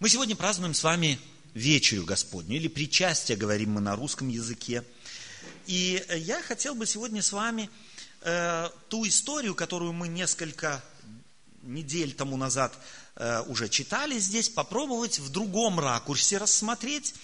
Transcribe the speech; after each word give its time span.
Мы 0.00 0.08
сегодня 0.08 0.36
празднуем 0.36 0.74
с 0.74 0.84
вами 0.84 1.18
вечерю 1.54 2.04
Господню, 2.04 2.54
или 2.54 2.68
причастие, 2.68 3.36
говорим 3.36 3.72
мы 3.72 3.80
на 3.80 3.96
русском 3.96 4.28
языке. 4.28 4.84
И 5.66 6.00
я 6.18 6.40
хотел 6.40 6.76
бы 6.76 6.86
сегодня 6.86 7.20
с 7.20 7.32
вами 7.32 7.68
э, 8.20 8.68
ту 8.88 9.04
историю, 9.08 9.56
которую 9.56 9.92
мы 9.92 10.06
несколько 10.06 10.84
недель 11.64 12.12
тому 12.12 12.36
назад 12.36 12.78
э, 13.16 13.42
уже 13.48 13.68
читали 13.68 14.20
здесь, 14.20 14.48
попробовать 14.48 15.18
в 15.18 15.30
другом 15.32 15.80
ракурсе 15.80 16.38
рассмотреть. 16.38 17.16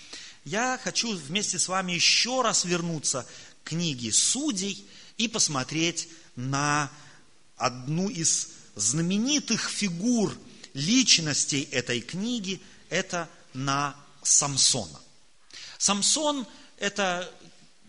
Я 0.45 0.77
хочу 0.83 1.17
вместе 1.17 1.61
с 1.61 1.69
вами 1.69 1.93
еще 1.93 2.43
раз 2.43 2.65
вернуться 2.65 3.25
к 3.63 3.69
книге 3.69 4.11
Судей 4.11 4.85
и 5.17 5.29
посмотреть 5.29 6.09
на 6.35 6.91
одну 7.57 8.09
из 8.09 8.49
знаменитых 8.75 9.71
фигур 9.71 10.37
личностей 10.75 11.69
этой 11.73 12.01
книги, 12.01 12.61
это 12.91 13.29
на 13.55 13.97
Самсона. 14.23 15.01
Самсон– 15.79 16.47
это, 16.79 17.31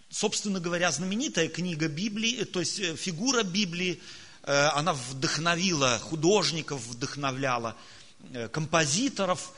собственно 0.09 0.59
говоря, 0.59 0.92
знаменитая 0.92 1.48
книга 1.48 1.88
Библии, 1.88 2.44
то 2.44 2.59
есть 2.59 2.80
э, 2.80 2.95
фигура 2.95 3.44
Библии, 3.44 4.02
э, 4.44 4.68
она 4.73 4.94
вдохновила 4.94 6.00
художников, 6.00 6.82
вдохновляла 6.82 7.76
э, 8.32 8.48
композиторов, 8.48 9.54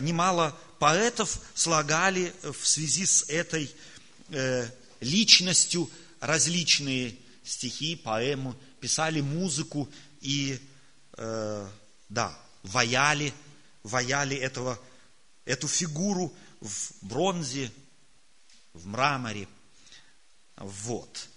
немало 0.00 0.58
поэтов 0.80 1.38
слагали 1.54 2.34
в 2.42 2.66
связи 2.66 3.06
с 3.06 3.22
этой 3.28 3.72
личностью. 5.00 5.88
Различные 6.18 7.14
стихи, 7.44 7.94
поэмы, 7.94 8.56
писали 8.80 9.20
музыку 9.20 9.88
и, 10.20 10.58
да, 11.16 12.36
ваяли, 12.62 13.32
ваяли 13.82 14.36
этого 14.36 14.78
эту 15.44 15.68
фигуру 15.68 16.32
в 16.60 16.92
бронзе, 17.02 17.72
в 18.72 18.86
мраморе. 18.86 19.48
Вот. 20.56 21.28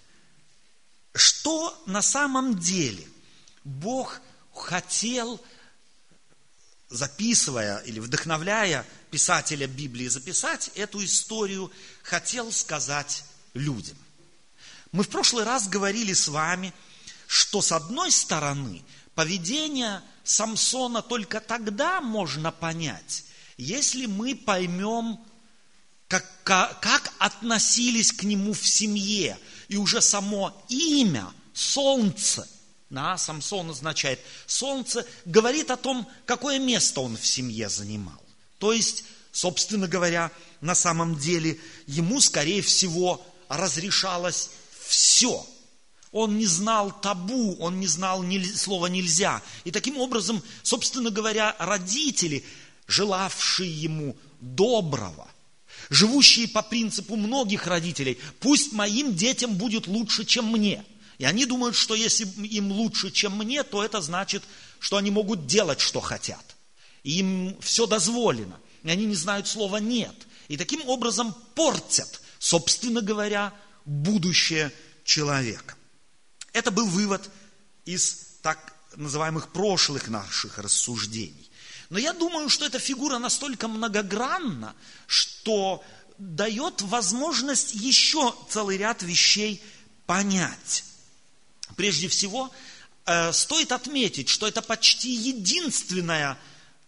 Что 1.14 1.82
на 1.86 2.02
самом 2.02 2.58
деле 2.58 3.06
Бог 3.64 4.20
хотел, 4.52 5.40
записывая 6.88 7.78
или 7.78 8.00
вдохновляя 8.00 8.86
писателя 9.10 9.66
Библии 9.66 10.08
записать 10.08 10.68
эту 10.74 11.04
историю, 11.04 11.72
хотел 12.02 12.52
сказать 12.52 13.24
людям. 13.54 13.96
Мы 14.92 15.02
в 15.02 15.08
прошлый 15.08 15.44
раз 15.44 15.68
говорили 15.68 16.12
с 16.12 16.28
вами, 16.28 16.72
что 17.26 17.62
с 17.62 17.72
одной 17.72 18.10
стороны 18.10 18.84
поведение 19.14 20.02
Самсона 20.24 21.02
только 21.02 21.40
тогда 21.40 22.00
можно 22.00 22.50
понять, 22.50 23.24
если 23.56 24.06
мы 24.06 24.34
поймем, 24.34 25.18
как, 26.08 26.24
как, 26.44 27.12
относились 27.18 28.12
к 28.12 28.22
нему 28.24 28.52
в 28.52 28.66
семье, 28.66 29.38
и 29.68 29.76
уже 29.76 30.00
само 30.00 30.64
имя, 30.68 31.32
солнце, 31.52 32.48
на 32.90 33.18
Самсон 33.18 33.70
означает 33.70 34.20
солнце, 34.46 35.06
говорит 35.24 35.70
о 35.70 35.76
том, 35.76 36.08
какое 36.26 36.58
место 36.58 37.00
он 37.00 37.16
в 37.16 37.26
семье 37.26 37.68
занимал. 37.68 38.22
То 38.58 38.72
есть, 38.72 39.04
собственно 39.32 39.88
говоря, 39.88 40.30
на 40.60 40.74
самом 40.74 41.18
деле 41.18 41.58
ему, 41.86 42.20
скорее 42.20 42.62
всего, 42.62 43.24
разрешалось 43.48 44.50
все. 44.86 45.46
Он 46.14 46.38
не 46.38 46.46
знал 46.46 46.90
табу, 47.02 47.56
он 47.58 47.78
не 47.78 47.86
знал 47.86 48.24
слова 48.54 48.86
нельзя. 48.86 49.42
И 49.64 49.70
таким 49.70 49.98
образом, 49.98 50.42
собственно 50.62 51.10
говоря, 51.10 51.54
родители– 51.58 52.42
желавшие 52.86 53.70
ему 53.70 54.16
доброго, 54.40 55.28
живущие 55.90 56.48
по 56.48 56.62
принципу 56.62 57.16
многих 57.16 57.66
родителей, 57.66 58.18
пусть 58.40 58.72
моим 58.72 59.14
детям 59.14 59.54
будет 59.54 59.86
лучше, 59.86 60.24
чем 60.24 60.46
мне. 60.46 60.84
И 61.18 61.24
они 61.24 61.46
думают, 61.46 61.76
что 61.76 61.94
если 61.94 62.26
им 62.44 62.72
лучше, 62.72 63.10
чем 63.10 63.36
мне, 63.38 63.62
то 63.62 63.84
это 63.84 64.00
значит, 64.00 64.42
что 64.80 64.96
они 64.96 65.10
могут 65.10 65.46
делать, 65.46 65.80
что 65.80 66.00
хотят. 66.00 66.56
Им 67.04 67.56
все 67.60 67.86
дозволено. 67.86 68.58
И 68.82 68.90
они 68.90 69.06
не 69.06 69.14
знают 69.14 69.46
слова 69.46 69.76
«нет». 69.78 70.14
И 70.48 70.58
таким 70.58 70.86
образом 70.86 71.34
портят, 71.54 72.20
собственно 72.38 73.00
говоря, 73.00 73.54
будущее 73.86 74.72
человека. 75.02 75.73
Это 76.54 76.70
был 76.70 76.86
вывод 76.86 77.28
из 77.84 78.38
так 78.40 78.72
называемых 78.96 79.52
прошлых 79.52 80.08
наших 80.08 80.58
рассуждений. 80.58 81.50
Но 81.90 81.98
я 81.98 82.12
думаю, 82.12 82.48
что 82.48 82.64
эта 82.64 82.78
фигура 82.78 83.18
настолько 83.18 83.68
многогранна, 83.68 84.74
что 85.06 85.84
дает 86.16 86.80
возможность 86.82 87.74
еще 87.74 88.34
целый 88.48 88.78
ряд 88.78 89.02
вещей 89.02 89.60
понять. 90.06 90.84
Прежде 91.76 92.08
всего, 92.08 92.52
э, 93.04 93.32
стоит 93.32 93.72
отметить, 93.72 94.28
что 94.28 94.46
это 94.46 94.62
почти 94.62 95.10
единственная 95.10 96.38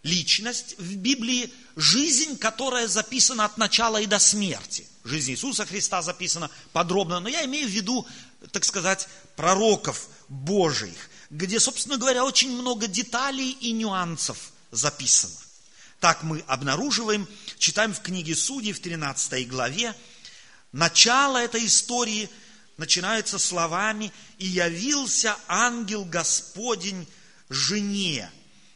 личность 0.04 0.76
в 0.78 0.94
Библии, 0.94 1.52
жизнь, 1.74 2.38
которая 2.38 2.86
записана 2.86 3.46
от 3.46 3.58
начала 3.58 4.00
и 4.00 4.06
до 4.06 4.20
смерти. 4.20 4.86
Жизнь 5.04 5.32
Иисуса 5.32 5.66
Христа 5.66 6.02
записана 6.02 6.50
подробно, 6.72 7.20
но 7.20 7.28
я 7.28 7.44
имею 7.44 7.68
в 7.68 7.70
виду, 7.70 8.06
так 8.52 8.64
сказать, 8.64 9.08
пророков 9.36 10.08
Божьих, 10.28 11.10
где, 11.30 11.60
собственно 11.60 11.98
говоря, 11.98 12.24
очень 12.24 12.50
много 12.50 12.86
деталей 12.86 13.50
и 13.50 13.72
нюансов 13.72 14.52
записано. 14.70 15.36
Так 16.00 16.22
мы 16.22 16.44
обнаруживаем, 16.46 17.26
читаем 17.58 17.94
в 17.94 18.00
книге 18.00 18.34
Судей 18.34 18.72
в 18.72 18.80
13 18.80 19.48
главе, 19.48 19.94
начало 20.72 21.38
этой 21.38 21.66
истории 21.66 22.28
начинается 22.76 23.38
словами 23.38 24.12
«И 24.38 24.46
явился 24.46 25.36
ангел 25.48 26.04
Господень 26.04 27.08
жене, 27.48 28.30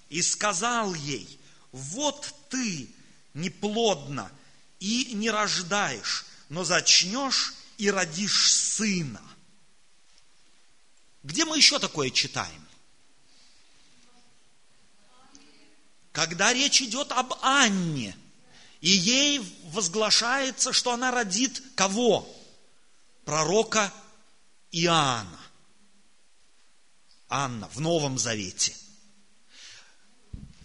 и 0.09 0.22
сказал 0.22 0.94
ей, 0.94 1.38
вот 1.72 2.34
ты 2.48 2.88
неплодна 3.34 4.30
и 4.80 5.10
не 5.12 5.30
рождаешь, 5.30 6.25
но 6.48 6.64
зачнешь 6.64 7.54
и 7.78 7.91
родишь 7.91 8.53
сына». 8.53 9.20
Где 11.22 11.44
мы 11.44 11.56
еще 11.56 11.78
такое 11.78 12.10
читаем? 12.10 12.60
когда 16.12 16.53
речь 16.53 16.82
идет 16.82 17.12
об 17.12 17.34
Анне, 17.41 18.16
и 18.81 18.91
ей 18.91 19.41
возглашается, 19.64 20.72
что 20.72 20.92
она 20.92 21.10
родит 21.10 21.62
кого? 21.75 22.28
Пророка 23.25 23.92
Иоанна. 24.72 25.38
Анна 27.28 27.69
в 27.69 27.80
Новом 27.80 28.19
Завете. 28.19 28.76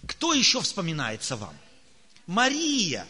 Кто 0.08 0.34
еще 0.34 0.62
вспоминается 0.62 1.36
вам? 1.36 1.56
Мария, 2.26 3.08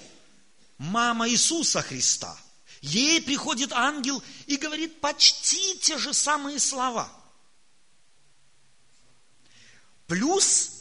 мама 0.78 1.29
Иисуса 1.29 1.81
Христа. 1.81 2.38
Ей 2.81 3.22
приходит 3.22 3.72
ангел 3.72 4.22
и 4.45 4.57
говорит 4.57 5.00
почти 5.00 5.78
те 5.79 5.97
же 5.97 6.13
самые 6.13 6.59
слова. 6.59 7.09
Плюс 10.07 10.71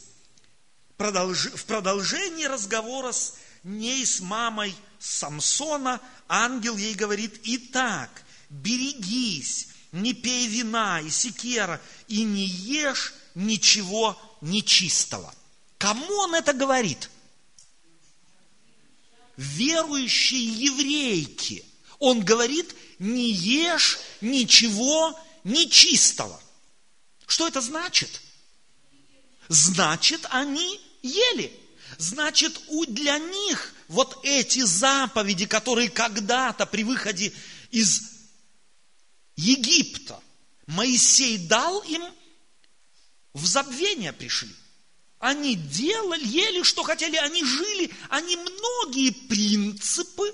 в 0.97 1.65
продолжении 1.65 2.45
разговора 2.45 3.11
с 3.11 3.35
ней, 3.63 4.05
с 4.05 4.19
мамой 4.19 4.75
Самсона, 4.99 5.99
ангел 6.27 6.77
ей 6.77 6.93
говорит, 6.93 7.41
итак, 7.43 8.23
берегись, 8.49 9.69
не 9.91 10.13
пей 10.13 10.47
вина 10.47 11.01
и 11.01 11.09
секера, 11.09 11.81
и 12.07 12.23
не 12.23 12.45
ешь 12.45 13.13
ничего 13.33 14.19
нечистого. 14.41 15.33
Кому 15.77 16.13
он 16.19 16.35
это 16.35 16.53
говорит? 16.53 17.09
Верующей 19.37 20.45
еврейке. 20.45 21.65
Он 21.99 22.23
говорит, 22.23 22.75
не 22.99 23.31
ешь 23.31 23.99
ничего 24.21 25.19
нечистого. 25.43 26.39
Что 27.25 27.47
это 27.47 27.59
значит? 27.61 28.21
Значит, 29.47 30.25
они 30.29 30.79
ели. 31.01 31.51
Значит, 31.97 32.59
для 32.87 33.19
них 33.19 33.73
вот 33.87 34.19
эти 34.23 34.61
заповеди, 34.63 35.45
которые 35.45 35.89
когда-то 35.89 36.65
при 36.65 36.83
выходе 36.83 37.31
из 37.71 38.01
Египта 39.35 40.21
Моисей 40.67 41.37
дал 41.37 41.81
им, 41.81 42.03
в 43.33 43.45
забвение 43.45 44.13
пришли. 44.13 44.53
Они 45.19 45.55
делали, 45.55 46.25
ели, 46.25 46.63
что 46.63 46.83
хотели, 46.83 47.17
они 47.17 47.43
жили, 47.43 47.91
они 48.09 48.35
многие 48.35 49.11
принципы 49.11 50.33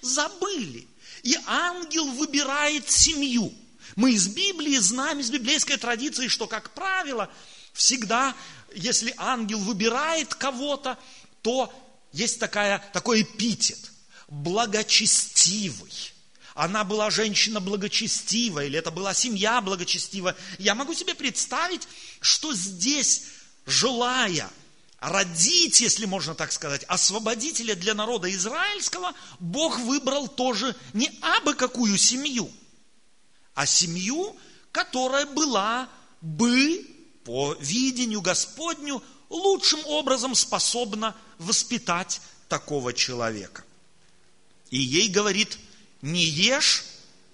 забыли. 0.00 0.86
И 1.22 1.36
ангел 1.46 2.06
выбирает 2.12 2.90
семью. 2.90 3.52
Мы 3.96 4.12
из 4.12 4.28
Библии 4.28 4.76
знаем, 4.78 5.20
из 5.20 5.30
библейской 5.30 5.76
традиции, 5.76 6.28
что, 6.28 6.46
как 6.46 6.70
правило, 6.74 7.30
всегда 7.72 8.34
если 8.74 9.14
ангел 9.16 9.58
выбирает 9.58 10.34
кого-то, 10.34 10.98
то 11.42 11.72
есть 12.12 12.38
такая, 12.38 12.78
такой 12.92 13.22
эпитет– 13.22 13.78
благочестивый. 14.28 15.92
Она 16.54 16.84
была 16.84 17.10
женщина 17.10 17.60
благочестивая, 17.60 18.66
или 18.66 18.78
это 18.78 18.90
была 18.90 19.14
семья 19.14 19.60
благочестивая. 19.60 20.36
Я 20.58 20.74
могу 20.74 20.94
себе 20.94 21.14
представить, 21.14 21.88
что 22.20 22.54
здесь, 22.54 23.24
желая 23.66 24.50
родить, 25.00 25.80
если 25.80 26.06
можно 26.06 26.34
так 26.34 26.52
сказать, 26.52 26.84
освободителя 26.84 27.74
для 27.74 27.94
народа 27.94 28.32
израильского, 28.32 29.12
Бог 29.40 29.78
выбрал 29.80 30.28
тоже 30.28 30.76
не 30.92 31.10
абы 31.20 31.54
какую 31.54 31.96
семью, 31.98 32.50
а 33.54 33.66
семью, 33.66 34.36
которая 34.72 35.26
была 35.26 35.88
бы 36.20 36.86
по 37.24 37.54
видению 37.60 38.20
Господню 38.20 39.02
лучшим 39.28 39.80
образом 39.86 40.34
способна 40.34 41.16
воспитать 41.38 42.20
такого 42.48 42.92
человека. 42.92 43.64
И 44.70 44.78
ей 44.78 45.08
говорит, 45.08 45.58
не 46.00 46.24
ешь 46.24 46.84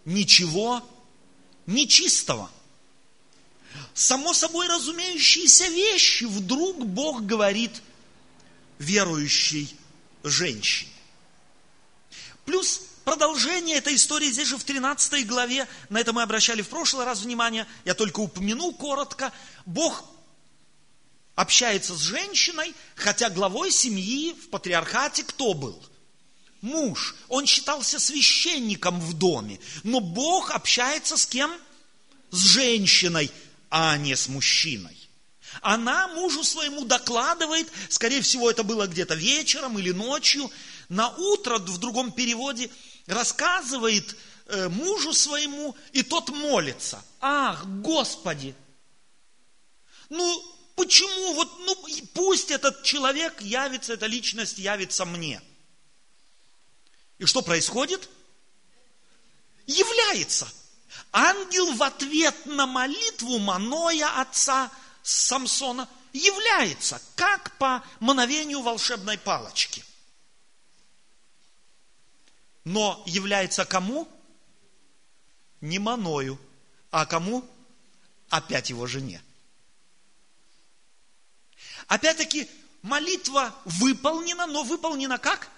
ничего 0.05 0.83
нечистого. 1.67 2.51
Само 3.95 4.33
собой 4.33 4.69
разумеющиеся 4.69 5.67
вещи 5.69 6.25
вдруг 6.25 6.85
Бог 6.85 7.23
говорит 7.23 7.83
верующей 8.79 9.75
женщине. 10.23 10.91
Плюс 12.45 12.83
продолжение 13.09 13.79
этой 13.79 13.95
истории 13.95 14.31
здесь 14.31 14.49
же 14.49 14.59
в 14.59 14.65
13 14.65 15.27
главе, 15.27 15.67
на 15.89 15.99
это 15.99 16.13
мы 16.13 16.21
обращали 16.21 16.61
в 16.61 16.69
прошлый 16.69 17.07
раз 17.07 17.23
внимание, 17.23 17.67
я 17.87 17.95
только 17.95 18.21
упомяну 18.21 18.71
коротко, 18.73 19.33
Бог 19.65 20.05
общается 21.35 21.95
с 21.95 22.01
женщиной, 22.01 22.75
хотя 22.97 23.31
главой 23.31 23.71
семьи 23.71 24.35
в 24.35 24.51
патриархате 24.51 25.25
кто 25.25 25.55
был? 25.55 25.83
Муж. 26.61 27.15
Он 27.29 27.47
считался 27.47 27.99
священником 27.99 29.01
в 29.01 29.15
доме. 29.15 29.59
Но 29.85 30.01
Бог 30.01 30.51
общается 30.51 31.17
с 31.17 31.25
кем? 31.25 31.51
С 32.31 32.41
женщиной, 32.41 33.31
а 33.71 33.97
не 33.97 34.17
с 34.17 34.29
мужчиной. 34.29 34.99
Она 35.63 36.09
мужу 36.09 36.45
своему 36.45 36.85
докладывает, 36.85 37.71
скорее 37.89 38.21
всего, 38.21 38.51
это 38.51 38.65
было 38.65 38.87
где-то 38.87 39.15
вечером 39.15 39.79
или 39.79 39.93
ночью, 39.93 40.51
на 40.89 41.09
утро 41.09 41.59
в 41.59 41.79
другом 41.79 42.13
переводе 42.13 42.71
рассказывает 43.09 44.17
э, 44.47 44.69
мужу 44.69 45.13
своему, 45.13 45.77
и 45.93 46.03
тот 46.03 46.29
молится. 46.29 47.03
Ах, 47.21 47.67
Господи! 47.67 48.55
Ну, 50.09 50.55
Почему? 50.79 51.35
Вот, 51.35 51.59
ну, 51.67 51.77
пусть 52.15 52.53
этот 52.53 52.85
человек 52.85 53.41
явится, 53.41 53.95
эта 53.95 54.07
личность 54.07 54.59
явится 54.59 55.05
мне. 55.05 55.43
И 57.19 57.27
что 57.27 57.43
происходит? 57.43 58.09
Является. 59.67 60.49
Ангел 61.11 61.73
в 61.73 61.83
ответ 61.83 62.47
на 62.47 62.69
молитву 62.69 63.41
Маноя, 63.41 64.21
отца 64.21 64.71
Самсона, 65.03 65.89
является, 66.13 67.03
как 67.17 67.59
по 67.59 67.83
мановению 67.99 68.63
волшебной 68.63 69.19
палочки. 69.19 69.85
Но 72.69 73.03
является 73.07 73.65
кому? 73.65 74.07
Не 75.63 75.79
Маною, 75.79 76.39
а 76.91 77.07
кому? 77.07 77.43
Опять 78.29 78.69
его 78.69 78.87
жене. 78.87 79.23
Опять-таки, 81.87 82.47
молитва 82.83 83.55
выполнена, 83.65 84.47
но 84.47 84.65
выполнена 84.65 85.17
как? 85.17 85.49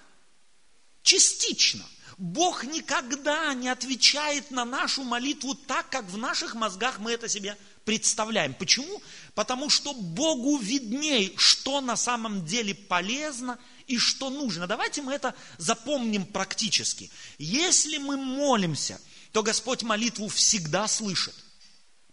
Частично. 1.03 1.85
Бог 2.17 2.63
никогда 2.63 3.55
не 3.55 3.71
отвечает 3.71 4.53
на 4.53 4.65
нашу 4.65 5.03
молитву 5.03 5.57
так, 5.57 5.89
как 5.89 6.05
в 6.05 6.17
наших 6.17 6.55
мозгах 6.55 7.01
мы 7.01 7.11
это 7.11 7.29
себе 7.29 7.59
представляем. 7.85 8.55
Почему? 8.55 9.03
Потому 9.35 9.69
что 9.69 9.95
Богу 9.95 10.59
видней, 10.59 11.35
что 11.37 11.81
на 11.81 11.97
самом 11.97 12.45
деле 12.47 12.73
полезно 12.73 13.59
и 13.91 13.99
что 13.99 14.31
нужно. 14.31 14.69
Давайте 14.69 15.03
мы 15.03 15.13
это 15.13 15.35
запомним 15.59 16.25
практически. 16.25 17.11
Если 17.39 17.99
мы 17.99 18.17
молимся, 18.17 19.01
то 19.33 19.43
Господь 19.43 19.83
молитву 19.83 20.29
всегда 20.29 20.87
слышит. 20.87 21.35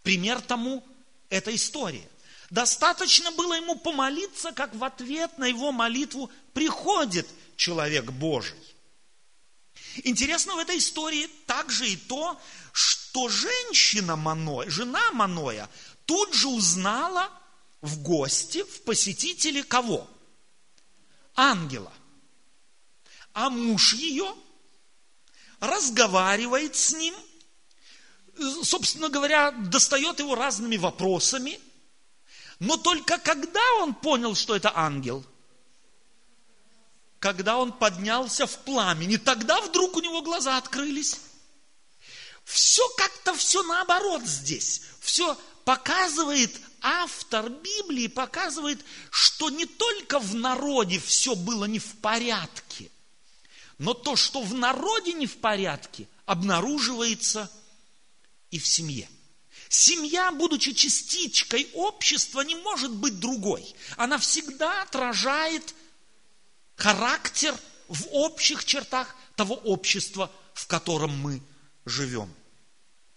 Пример 0.02 0.42
тому– 0.42 0.84
это 1.30 1.56
история. 1.56 2.10
Достаточно 2.50 3.30
было 3.32 3.54
ему 3.54 3.76
помолиться, 3.76 4.52
как 4.54 4.74
в 4.74 4.84
ответ 4.84 5.38
на 5.38 5.46
его 5.46 5.72
молитву 5.72 6.32
приходит 6.54 7.28
человек 7.56 8.06
Божий. 8.06 8.58
Интересно 10.04 10.56
в 10.56 10.60
этой 10.60 10.80
истории 10.80 11.30
также 11.46 11.90
и 11.90 11.96
то, 11.96 12.42
что 12.72 13.30
женщина 13.30 14.16
Маноя, 14.16 14.68
жена 14.68 15.12
Маноя, 15.12 15.70
тут 16.06 16.34
же 16.34 16.48
узнала 16.48 17.30
в 17.82 18.02
гости, 18.02 18.64
в 18.64 18.82
посетителе 18.82 19.64
кого? 19.64 20.10
Ангела. 21.38 21.94
А 23.32 23.50
муж 23.50 23.94
ее 23.94 24.36
разговаривает 25.62 26.76
с 26.76 26.94
ним, 26.94 27.16
собственно 28.64 29.08
говоря, 29.08 29.52
достает 29.52 30.20
его 30.20 30.36
разными 30.36 30.76
вопросами– 30.76 31.62
но 32.60 32.78
только 32.78 33.18
когда 33.20 33.62
он 33.82 33.94
понял, 33.94 34.36
что 34.36 34.56
это 34.56 34.72
ангел? 34.76 35.24
Когда 37.20 37.58
он 37.58 37.72
поднялся 37.72 38.48
в 38.48 38.58
пламени, 38.60 39.18
тогда 39.18 39.62
вдруг 39.62 39.96
у 39.98 40.02
него 40.02 40.22
глаза 40.22 40.58
открылись. 40.58 41.20
Все 42.44 42.88
все 43.38 43.64
наоборот 43.64 44.24
здесь. 44.26 44.82
Все 45.00 45.38
показывает, 45.64 46.54
автор 46.82 47.50
Библии 47.50 48.08
показывает, 48.08 48.84
что 49.10 49.50
не 49.50 49.66
только 49.66 50.20
в 50.20 50.36
народе 50.36 51.00
все 51.00 51.36
было 51.36 51.66
не 51.66 51.80
в 51.80 51.96
порядке, 51.98 52.92
но 53.78 53.94
то, 53.94 54.16
что 54.16 54.42
в 54.42 54.54
народе 54.54 55.14
не 55.14 55.28
в 55.28 55.38
порядке, 55.38 56.08
обнаруживается 56.26 57.52
и 58.52 58.60
в 58.60 58.68
семье. 58.68 59.10
Семья, 59.70 60.32
будучи 60.32 60.74
частичкой 60.74 61.70
общества, 61.74 62.42
не 62.42 62.56
может 62.56 62.92
быть 62.92 63.20
другой. 63.20 63.76
Она 63.98 64.18
всегда 64.18 64.82
отражает 64.84 65.76
характер 66.76 67.54
в 67.88 68.08
общих 68.12 68.64
чертах 68.64 69.16
того 69.36 69.56
общества, 69.56 70.32
в 70.54 70.68
котором 70.68 71.18
мы 71.20 71.42
живем. 71.86 72.34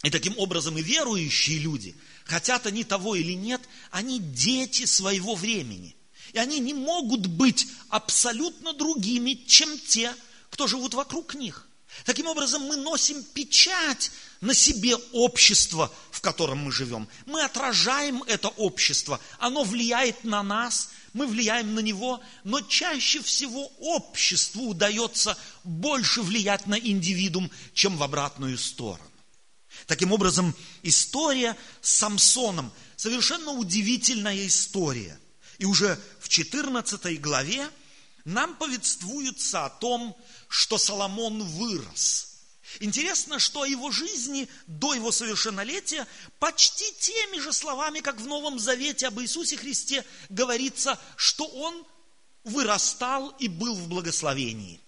И 0.02 0.10
таким 0.10 0.38
образом 0.38 0.78
и 0.78 0.82
верующие 0.82 1.58
люди, 1.58 1.94
хотят 2.24 2.66
они 2.66 2.84
того 2.84 3.16
или 3.16 3.32
нет, 3.32 3.60
они 3.90 4.18
дети 4.18 4.86
своего 4.86 5.34
времени. 5.34 5.94
И 6.32 6.38
они 6.38 6.58
не 6.58 6.72
могут 6.72 7.26
быть 7.26 7.66
абсолютно 7.88 8.72
другими, 8.72 9.34
чем 9.34 9.78
те, 9.78 10.14
кто 10.48 10.66
живут 10.66 10.94
вокруг 10.94 11.34
них. 11.34 11.66
Таким 12.04 12.26
образом, 12.26 12.62
мы 12.62 12.76
носим 12.76 13.22
печать 13.22 14.10
на 14.40 14.54
себе 14.54 14.96
общества, 15.12 15.92
в 16.10 16.20
котором 16.20 16.58
мы 16.58 16.72
живем. 16.72 17.08
Мы 17.26 17.42
отражаем 17.42 18.22
это 18.22 18.48
общество, 18.48 19.20
оно 19.38 19.64
влияет 19.64 20.24
на 20.24 20.42
нас, 20.42 20.90
мы 21.12 21.26
влияем 21.26 21.74
на 21.74 21.80
него, 21.80 22.20
но 22.44 22.60
чаще 22.60 23.20
всего 23.20 23.70
обществу 23.80 24.68
удается 24.68 25.36
больше 25.64 26.22
влиять 26.22 26.66
на 26.66 26.78
индивидуум, 26.78 27.50
чем 27.74 27.96
в 27.96 28.02
обратную 28.02 28.56
сторону. 28.56 29.09
Таким 29.90 30.12
образом, 30.12 30.54
история 30.84 31.56
с 31.80 31.90
Самсоном 31.96 32.72
совершенно 32.94 33.50
удивительная 33.50 34.46
история. 34.46 35.18
И 35.58 35.64
уже 35.64 35.98
в 36.20 36.28
14 36.28 37.20
главе 37.20 37.68
нам 38.24 38.54
повествуется 38.54 39.64
о 39.64 39.68
том, 39.68 40.16
что 40.46 40.78
Соломон 40.78 41.42
вырос– 41.42 42.28
Интересно, 42.78 43.40
что 43.40 43.62
о 43.62 43.66
его 43.66 43.90
жизни 43.90 44.48
до 44.68 44.94
его 44.94 45.10
совершеннолетия 45.10 46.06
почти 46.38 46.84
теми 47.00 47.40
же 47.40 47.52
словами, 47.52 47.98
как 47.98 48.20
в 48.20 48.26
Новом 48.28 48.60
Завете 48.60 49.08
об 49.08 49.18
Иисусе 49.20 49.56
Христе, 49.56 50.04
говорится, 50.28 50.96
что 51.16 51.46
он 51.46 51.84
вырастал 52.44 53.30
и 53.40 53.48
был 53.48 53.74
в 53.74 53.88
благословении. 53.88 54.80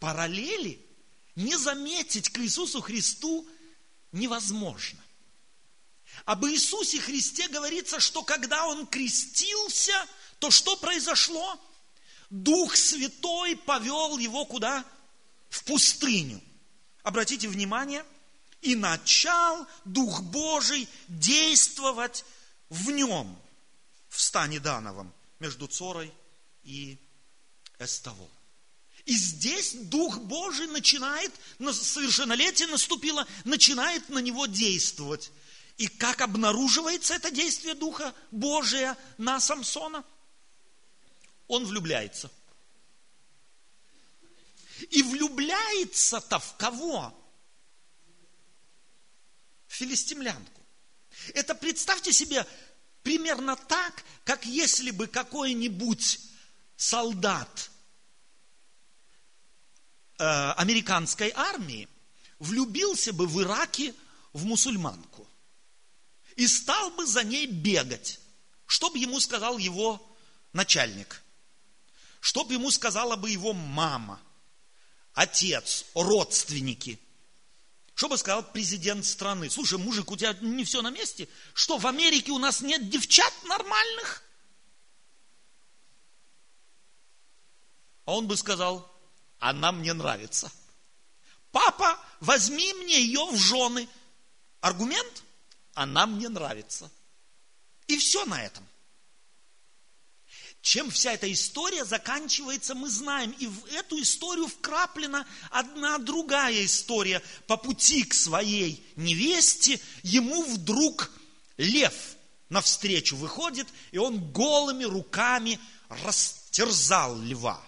Параллели 0.00 0.83
не 1.36 1.56
заметить 1.56 2.30
к 2.30 2.38
Иисусу 2.38 2.80
Христу 2.80 3.46
невозможно. 4.12 5.00
Об 6.24 6.44
Иисусе 6.46 7.00
Христе 7.00 7.48
говорится, 7.48 8.00
что 8.00 8.22
когда 8.22 8.66
Он 8.66 8.86
крестился, 8.86 9.92
то 10.38 10.50
что 10.50 10.76
произошло? 10.76 11.60
Дух 12.30 12.76
Святой 12.76 13.56
повел 13.56 14.18
его 14.18 14.44
куда? 14.44 14.84
в 15.54 15.62
пустыню. 15.62 16.42
Обратите 17.04 17.48
внимание, 17.48 18.04
и 18.60 18.74
начал 18.74 19.66
Дух 19.84 20.22
Божий 20.22 20.88
действовать 21.06 22.24
в 22.70 22.90
нем, 22.90 23.38
в 24.08 24.20
стане 24.20 24.58
Дановом, 24.58 25.12
между 25.38 25.68
Цорой 25.68 26.12
и 26.64 26.98
эстово. 27.78 28.28
И 29.04 29.14
здесь 29.14 29.74
Дух 29.74 30.18
Божий 30.20 30.66
начинает, 30.66 31.32
совершеннолетие 31.58 32.68
наступило, 32.68 33.26
начинает 33.44 34.08
на 34.08 34.18
него 34.18 34.46
действовать. 34.46 35.30
И 35.76 35.88
как 35.88 36.22
обнаруживается 36.22 37.14
это 37.14 37.30
действие 37.30 37.74
Духа 37.74 38.14
Божия 38.30 38.96
на 39.18 39.40
Самсона? 39.40 40.04
Он 41.48 41.66
влюбляется. 41.66 42.30
И 44.90 45.02
влюбляется-то 45.02 46.38
в 46.38 46.56
кого? 46.56 47.14
Филистимлянку. 49.66 50.62
Это 51.34 51.54
представьте 51.54 52.12
себе 52.12 52.46
примерно 53.02 53.56
так, 53.56 54.02
как 54.24 54.46
если 54.46 54.90
бы 54.90 55.08
какой-нибудь 55.08 56.20
солдат 56.76 57.70
э, 60.18 60.24
американской 60.52 61.32
армии 61.34 61.88
влюбился 62.38 63.12
бы 63.12 63.26
в 63.26 63.40
Ираке 63.42 63.94
в 64.32 64.44
мусульманку 64.44 65.28
и 66.36 66.46
стал 66.46 66.90
бы 66.90 67.06
за 67.06 67.24
ней 67.24 67.46
бегать. 67.46 68.20
Что 68.66 68.90
бы 68.90 68.98
ему 68.98 69.20
сказал 69.20 69.58
его 69.58 70.04
начальник? 70.52 71.22
Что 72.20 72.44
бы 72.44 72.54
ему 72.54 72.70
сказала 72.70 73.16
бы 73.16 73.30
его 73.30 73.52
мама, 73.52 74.20
отец, 75.12 75.84
родственники? 75.94 76.98
Что 77.94 78.08
бы 78.08 78.18
сказал 78.18 78.42
президент 78.50 79.04
страны? 79.04 79.48
Слушай, 79.50 79.78
мужик, 79.78 80.10
у 80.10 80.16
тебя 80.16 80.32
не 80.40 80.64
все 80.64 80.82
на 80.82 80.90
месте? 80.90 81.28
Что, 81.52 81.78
в 81.78 81.86
Америке 81.86 82.32
у 82.32 82.38
нас 82.38 82.60
нет 82.60 82.88
девчат 82.90 83.32
нормальных? 83.44 84.22
А 88.04 88.14
он 88.14 88.26
бы 88.26 88.36
сказал, 88.36 88.93
она 89.44 89.72
мне 89.72 89.92
нравится. 89.92 90.50
Папа, 91.50 91.98
возьми 92.20 92.72
мне 92.72 92.98
ее 92.98 93.26
в 93.26 93.36
жены. 93.36 93.86
Аргумент? 94.62 95.22
Она 95.74 96.06
мне 96.06 96.30
нравится. 96.30 96.90
И 97.86 97.98
все 97.98 98.24
на 98.24 98.42
этом. 98.42 98.66
Чем 100.62 100.90
вся 100.90 101.12
эта 101.12 101.30
история 101.30 101.84
заканчивается, 101.84 102.74
мы 102.74 102.88
знаем. 102.88 103.32
И 103.32 103.46
в 103.46 103.66
эту 103.66 104.00
историю 104.00 104.46
вкраплена 104.46 105.26
одна 105.50 105.98
другая 105.98 106.64
история. 106.64 107.22
По 107.46 107.58
пути 107.58 108.02
к 108.04 108.14
своей 108.14 108.82
невесте 108.96 109.78
ему 110.02 110.42
вдруг 110.44 111.10
лев 111.58 112.16
навстречу 112.48 113.14
выходит, 113.14 113.68
и 113.92 113.98
он 113.98 114.32
голыми 114.32 114.84
руками 114.84 115.60
растерзал 115.90 117.20
льва. 117.20 117.62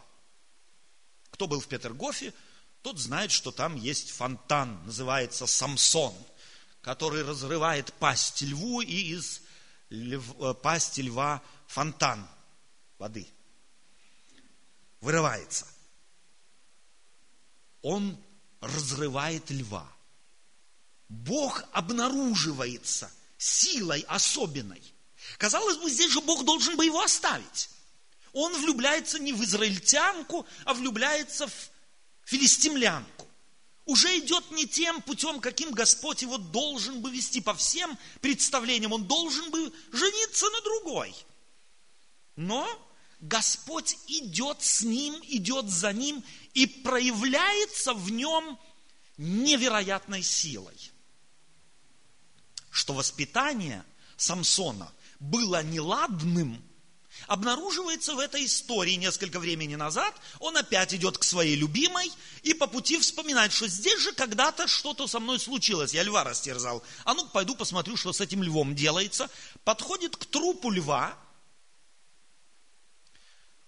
Кто 1.36 1.46
был 1.46 1.60
в 1.60 1.68
Петергофе, 1.68 2.32
тот 2.80 2.98
знает, 2.98 3.30
что 3.30 3.52
там 3.52 3.76
есть 3.76 4.10
фонтан, 4.10 4.82
называется 4.86 5.46
Самсон, 5.46 6.14
который 6.80 7.24
разрывает 7.24 7.92
пасть 7.92 8.40
льву 8.40 8.80
и 8.80 9.12
из 9.12 9.42
льв, 9.90 10.24
э, 10.40 10.54
пасти 10.54 11.02
льва 11.02 11.42
фонтан 11.66 12.26
воды 12.96 13.28
вырывается. 15.02 15.66
Он 17.82 18.18
разрывает 18.62 19.50
льва. 19.50 19.86
Бог 21.10 21.64
обнаруживается 21.72 23.12
силой 23.36 24.00
особенной. 24.08 24.82
Казалось 25.36 25.76
бы, 25.76 25.90
здесь 25.90 26.12
же 26.12 26.22
Бог 26.22 26.46
должен 26.46 26.78
бы 26.78 26.86
его 26.86 27.02
оставить. 27.02 27.68
Он 28.38 28.52
влюбляется 28.52 29.18
не 29.18 29.32
в 29.32 29.42
израильтянку, 29.42 30.46
а 30.66 30.74
влюбляется 30.74 31.46
в 31.46 31.70
филистимлянку. 32.26 33.26
Уже 33.86 34.18
идет 34.18 34.50
не 34.50 34.66
тем 34.66 35.00
путем, 35.00 35.40
каким 35.40 35.70
Господь 35.70 36.20
его 36.20 36.36
должен 36.36 37.00
бы 37.00 37.10
вести 37.10 37.40
по 37.40 37.54
всем 37.54 37.96
представлениям. 38.20 38.92
Он 38.92 39.06
должен 39.06 39.50
бы 39.50 39.72
жениться 39.90 40.50
на 40.50 40.60
другой. 40.60 41.16
Но 42.36 42.68
Господь 43.20 43.96
идет 44.06 44.62
с 44.62 44.82
ним, 44.82 45.14
идет 45.28 45.70
за 45.70 45.94
ним 45.94 46.22
и 46.52 46.66
проявляется 46.66 47.94
в 47.94 48.10
нем 48.10 48.58
невероятной 49.16 50.22
силой. 50.22 50.76
Что 52.70 52.92
воспитание 52.92 53.82
Самсона 54.18 54.92
было 55.20 55.62
неладным, 55.62 56.62
обнаруживается 57.26 58.14
в 58.14 58.18
этой 58.18 58.46
истории 58.46 58.94
несколько 58.94 59.40
времени 59.40 59.74
назад. 59.74 60.14
Он 60.40 60.56
опять 60.56 60.94
идет 60.94 61.18
к 61.18 61.24
своей 61.24 61.56
любимой 61.56 62.10
и 62.42 62.54
по 62.54 62.66
пути 62.66 62.98
вспоминает, 62.98 63.52
что 63.52 63.68
здесь 63.68 64.00
же 64.00 64.12
когда-то 64.12 64.66
что-то 64.66 65.06
со 65.06 65.20
мной 65.20 65.38
случилось. 65.38 65.94
Я 65.94 66.02
льва 66.02 66.24
растерзал. 66.24 66.82
А 67.04 67.14
ну, 67.14 67.26
пойду 67.28 67.54
посмотрю, 67.56 67.96
что 67.96 68.12
с 68.12 68.20
этим 68.20 68.42
львом 68.42 68.74
делается. 68.74 69.28
Подходит 69.64 70.16
к 70.16 70.26
трупу 70.26 70.70
льва, 70.70 71.16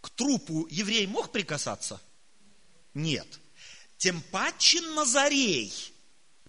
к 0.00 0.10
трупу 0.10 0.66
еврей 0.70 1.06
мог 1.06 1.32
прикасаться? 1.32 2.00
Нет. 2.94 3.40
Тем 3.96 4.22
паче 4.30 4.80
Назарей, 4.80 5.72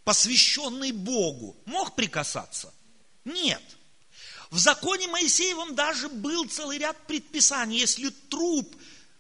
посвященный 0.04 0.92
Богу, 0.92 1.58
мог 1.66 1.96
прикасаться? 1.96 2.74
Нет. 3.26 3.64
В 4.50 4.58
законе 4.58 5.08
Моисеевом 5.08 5.76
даже 5.76 6.10
был 6.10 6.46
целый 6.46 6.80
ряд 6.80 6.98
предписаний. 7.06 7.80
Если 7.80 8.10
труп 8.10 8.76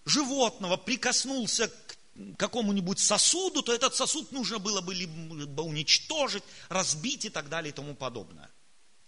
животного 0.06 0.76
прикоснулся 0.78 1.68
к 1.68 1.98
какому-нибудь 2.38 3.00
сосуду, 3.00 3.62
то 3.62 3.74
этот 3.74 3.96
сосуд 3.96 4.32
нужно 4.32 4.60
было 4.60 4.82
бы 4.82 4.94
либо 4.94 5.62
уничтожить, 5.62 6.44
разбить 6.68 7.26
и 7.26 7.30
так 7.30 7.48
далее 7.50 7.72
и 7.72 7.76
тому 7.76 7.94
подобное. 7.96 8.50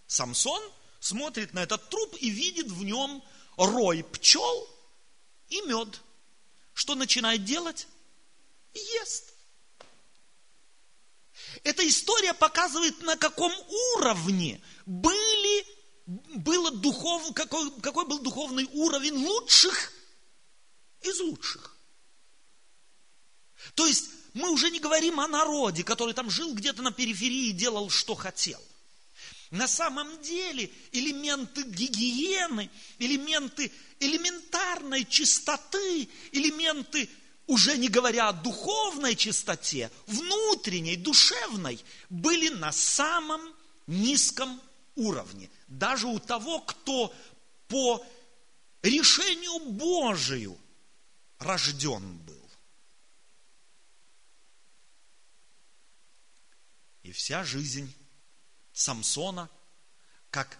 Самсон 0.06 0.62
смотрит 1.00 1.52
на 1.54 1.64
этот 1.64 1.88
труп 1.88 2.16
и 2.20 2.30
видит 2.30 2.68
в 2.70 2.84
нем 2.84 3.22
рой 3.56 4.04
пчел, 4.04 4.68
и 5.48 5.60
мед. 5.62 6.00
Что 6.72 6.94
начинает 6.94 7.44
делать? 7.44 7.86
Ест. 8.72 9.34
Эта 11.64 11.86
история 11.86 12.32
показывает, 12.34 13.00
на 13.02 13.16
каком 13.16 13.52
уровне 13.96 14.60
были, 14.86 15.31
было 16.06 16.70
духов, 16.70 17.32
какой, 17.34 17.70
какой 17.80 18.06
был 18.06 18.18
духовный 18.20 18.68
уровень 18.72 19.14
лучших 19.14 19.92
из 21.02 21.20
лучших. 21.20 21.76
То 23.74 23.86
есть 23.86 24.10
мы 24.34 24.50
уже 24.50 24.70
не 24.70 24.80
говорим 24.80 25.20
о 25.20 25.28
народе, 25.28 25.84
который 25.84 26.14
там 26.14 26.30
жил 26.30 26.54
где-то 26.54 26.82
на 26.82 26.92
периферии 26.92 27.48
и 27.48 27.52
делал, 27.52 27.90
что 27.90 28.14
хотел. 28.14 28.60
На 29.50 29.68
самом 29.68 30.20
деле 30.22 30.70
элементы 30.92 31.62
гигиены, 31.62 32.70
элементы 32.98 33.70
элементарной 34.02 35.04
чистоты, 35.04 36.08
элементы, 36.32 37.08
уже 37.46 37.76
не 37.76 37.88
говоря 37.88 38.28
о 38.28 38.32
духовной 38.32 39.14
чистоте, 39.14 39.90
внутренней, 40.06 40.96
душевной, 40.96 41.78
были 42.08 42.48
на 42.48 42.72
самом 42.72 43.40
низком 43.86 44.60
уровне. 44.96 45.50
Даже 45.72 46.06
у 46.06 46.18
того, 46.18 46.60
кто 46.60 47.14
по 47.66 48.04
решению 48.82 49.70
Божию 49.72 50.58
рожден 51.38 52.18
был. 52.18 52.50
И 57.02 57.10
вся 57.12 57.42
жизнь 57.42 57.92
Самсона 58.74 59.48
как 60.30 60.58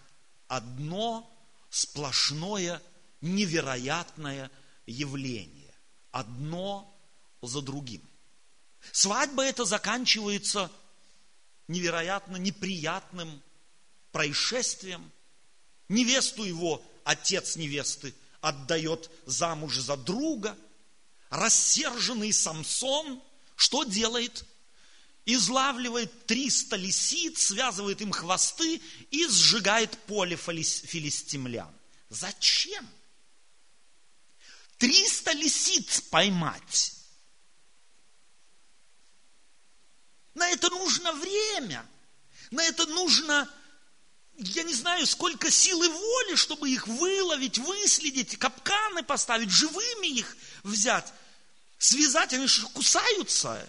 одно 0.49 1.31
сплошное 1.69 2.83
невероятное 3.21 4.51
явление. 4.87 5.75
Одно 6.11 6.91
за 7.43 7.61
другим. 7.61 8.03
Свадьба 8.93 9.45
это 9.45 9.67
заканчивается 9.67 10.73
невероятно 11.69 12.39
неприятным 12.39 13.43
происшествием. 14.13 15.11
Невесту 15.89 16.45
его, 16.45 16.83
отец 17.05 17.57
невесты, 17.57 18.15
отдает 18.41 19.11
замуж 19.27 19.77
за 19.77 19.97
друга. 19.97 20.57
Рассерженный 21.31 22.33
Самсон 22.33 23.21
что 23.57 23.85
делает? 23.85 24.45
излавливает 25.25 26.27
300 26.27 26.77
лисиц, 26.77 27.47
связывает 27.47 28.01
им 28.01 28.11
хвосты 28.11 28.81
и 29.11 29.27
сжигает 29.29 29.97
поле 30.07 30.37
филистимлян. 30.37 31.73
Зачем? 32.09 32.89
300 34.79 35.33
лисиц 35.33 36.01
поймать. 36.01 36.95
На 40.35 40.49
это 40.49 40.71
нужно 40.71 41.13
время. 41.13 41.87
На 42.51 42.65
это 42.65 42.87
нужно 42.87 43.49
я 44.37 44.63
не 44.63 44.75
знаю, 44.75 45.07
сколько 45.07 45.51
силы 45.51 45.89
воли, 45.89 46.35
чтобы 46.37 46.71
их 46.71 46.87
выловить, 46.87 47.59
выследить, 47.59 48.39
капканы 48.39 49.03
поставить, 49.03 49.51
живыми 49.51 50.07
их 50.07 50.37
взять, 50.63 51.13
связать, 51.79 52.33
они 52.33 52.47
же 52.47 52.67
кусаются. 52.69 53.67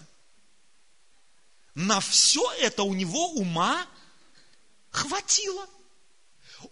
На 1.74 2.00
все 2.00 2.50
это 2.60 2.84
у 2.84 2.94
него 2.94 3.32
ума 3.32 3.86
хватило. 4.90 5.68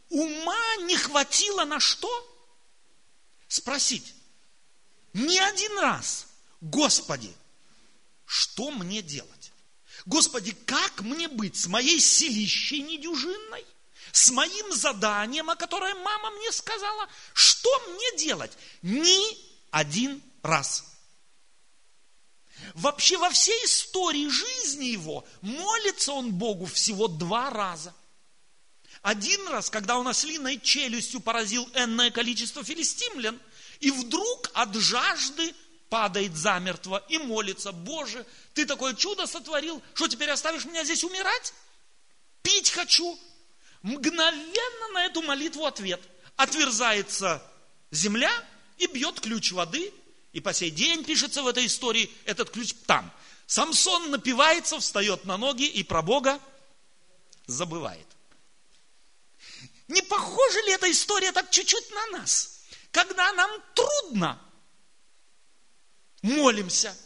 Ума 0.08 0.76
не 0.82 0.96
хватило 0.96 1.64
на 1.64 1.80
что? 1.80 2.08
Спросить. 3.48 4.14
Не 5.12 5.38
один 5.38 5.78
раз. 5.78 6.26
Господи, 6.60 7.34
что 8.24 8.70
мне 8.70 9.02
делать? 9.02 9.52
Господи, 10.06 10.52
как 10.64 11.02
мне 11.02 11.28
быть 11.28 11.56
с 11.56 11.66
моей 11.66 12.00
силищей 12.00 12.80
недюжинной? 12.80 13.66
С 14.12 14.30
моим 14.30 14.72
заданием, 14.72 15.48
о 15.48 15.56
которое 15.56 15.94
мама 15.94 16.30
мне 16.32 16.52
сказала? 16.52 17.08
Что 17.32 17.70
мне 17.88 18.18
делать? 18.18 18.52
Ни 18.82 19.38
один 19.70 20.22
раз. 20.42 20.84
Вообще 22.74 23.16
во 23.16 23.30
всей 23.30 23.64
истории 23.64 24.28
жизни 24.28 24.84
его 24.84 25.26
молится 25.40 26.12
он 26.12 26.30
Богу 26.30 26.66
всего 26.66 27.08
два 27.08 27.48
раза. 27.48 27.94
Один 29.00 29.48
раз, 29.48 29.70
когда 29.70 29.98
он 29.98 30.06
ослиной 30.06 30.60
челюстью 30.60 31.20
поразил 31.20 31.68
энное 31.74 32.10
количество 32.10 32.62
филистимлян, 32.62 33.40
и 33.80 33.90
вдруг 33.90 34.50
от 34.52 34.74
жажды 34.74 35.54
падает 35.88 36.36
замертво 36.36 37.04
и 37.08 37.16
молится, 37.16 37.72
Боже, 37.72 38.26
ты 38.52 38.66
такое 38.66 38.94
чудо 38.94 39.26
сотворил, 39.26 39.82
что 39.94 40.06
теперь 40.06 40.30
оставишь 40.30 40.66
меня 40.66 40.84
здесь 40.84 41.02
умирать? 41.02 41.54
Пить 42.42 42.70
хочу. 42.70 43.18
Мгновенно 43.82 44.88
на 44.92 45.04
эту 45.04 45.22
молитву 45.22 45.66
ответ. 45.66 46.00
Отверзается 46.36 47.42
земля 47.90 48.32
и 48.78 48.86
бьет 48.86 49.20
ключ 49.20 49.52
воды, 49.52 49.92
и 50.32 50.40
по 50.40 50.52
сей 50.52 50.70
день 50.70 51.04
пишется 51.04 51.42
в 51.42 51.46
этой 51.46 51.66
истории 51.66 52.10
этот 52.24 52.50
ключ 52.50 52.74
там. 52.86 53.12
Самсон 53.46 54.10
напивается, 54.10 54.78
встает 54.78 55.24
на 55.24 55.36
ноги 55.36 55.66
и 55.66 55.82
про 55.82 56.00
Бога 56.00 56.40
забывает. 57.46 58.06
Не 59.88 60.00
похожа 60.02 60.60
ли 60.62 60.72
эта 60.72 60.90
история 60.90 61.32
так 61.32 61.50
чуть-чуть 61.50 61.90
на 61.90 62.18
нас? 62.18 62.60
Когда 62.92 63.32
нам 63.32 63.50
трудно, 63.74 64.40
молимся. 66.22 66.96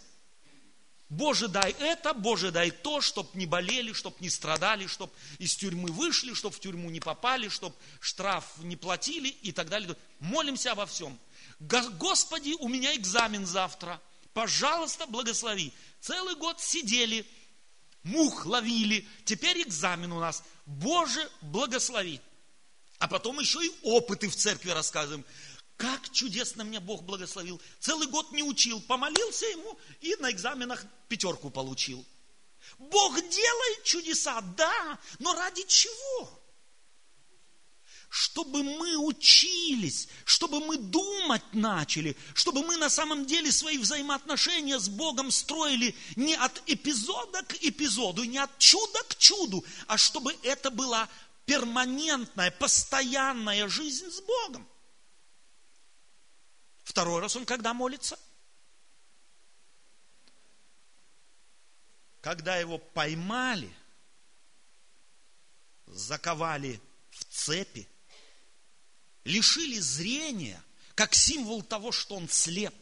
Боже, 1.09 1.47
дай 1.47 1.71
это, 1.79 2.15
Боже, 2.15 2.51
дай 2.51 2.73
то, 2.73 3.01
чтоб 3.01 3.33
не 3.35 3.47
болели, 3.47 3.93
чтоб 3.93 4.21
не 4.21 4.29
страдали, 4.29 4.89
чтоб 4.89 5.15
из 5.39 5.55
тюрьмы 5.55 5.93
вышли, 5.93 6.35
чтоб 6.35 6.53
в 6.53 6.59
тюрьму 6.59 6.91
не 6.91 6.99
попали, 6.99 7.49
чтоб 7.49 7.77
штраф 8.01 8.45
не 8.59 8.77
платили 8.77 9.29
и 9.29 9.53
так 9.53 9.69
далее. 9.69 9.97
Молимся 10.19 10.73
обо 10.73 10.85
всем. 10.85 11.17
Господи, 11.61 12.55
у 12.59 12.69
меня 12.69 12.95
экзамен 12.97 13.47
завтра. 13.47 14.01
Пожалуйста, 14.33 15.07
благослови. 15.07 15.73
Целый 16.01 16.35
год 16.35 16.61
сидели, 16.61 17.25
мух 18.03 18.45
ловили, 18.45 19.07
теперь 19.25 19.63
экзамен 19.63 20.13
у 20.13 20.19
нас. 20.19 20.43
Боже, 20.67 21.31
благослови. 21.41 22.21
А 22.99 23.07
потом 23.07 23.39
еще 23.39 23.65
и 23.65 23.73
опыты 23.83 24.29
в 24.29 24.35
церкви 24.35 24.71
рассказываем. 24.71 25.25
Как 25.77 26.11
чудесно 26.11 26.63
меня 26.63 26.81
Бог 26.81 27.03
благословил. 27.03 27.61
Целый 27.81 28.09
год 28.09 28.33
не 28.33 28.43
учил, 28.43 28.81
помолился 28.81 29.45
ему 29.47 29.79
и 30.01 30.17
на 30.17 30.31
экзаменах 30.31 30.85
пятерку 31.09 31.51
получил. 31.51 32.05
Бог 32.79 33.15
делает 33.17 33.85
чудеса, 33.85 34.41
да, 34.57 34.99
но 35.19 35.35
ради 35.35 35.63
чего? 35.67 36.43
Чтобы 38.09 38.63
мы 38.63 38.97
учились, 38.97 40.09
чтобы 40.25 40.61
мы 40.61 40.79
думать 40.79 41.43
начали, 41.53 42.17
чтобы 42.35 42.63
мы 42.63 42.77
на 42.77 42.89
самом 42.89 43.27
деле 43.27 43.53
свои 43.53 43.77
взаимоотношения 43.77 44.79
с 44.79 44.89
Богом 44.89 45.31
строили 45.31 45.95
не 46.15 46.35
от 46.35 46.63
эпизода 46.67 47.43
к 47.43 47.55
эпизоду, 47.63 48.25
не 48.25 48.39
от 48.39 48.59
чуда 48.59 49.01
к 49.09 49.19
чуду, 49.19 49.65
а 49.87 49.99
чтобы 49.99 50.35
это 50.43 50.71
была 50.71 51.09
перманентная, 51.45 52.51
постоянная 52.51 53.69
жизнь 53.69 54.11
с 54.11 54.21
Богом. 54.23 54.67
Второй 56.87 57.21
раз 57.21 57.35
он 57.35 57.45
когда 57.45 57.75
молится? 57.75 58.17
Когда 62.21 62.57
его 62.59 62.79
поймали, 62.79 63.75
заковали 65.87 66.81
в 67.11 67.25
цепи, 67.25 67.89
лишили 69.25 69.81
зрения, 69.81 70.63
как 70.95 71.13
символ 71.13 71.61
того, 71.65 71.91
что 71.91 72.15
он 72.15 72.29
слеп. 72.29 72.75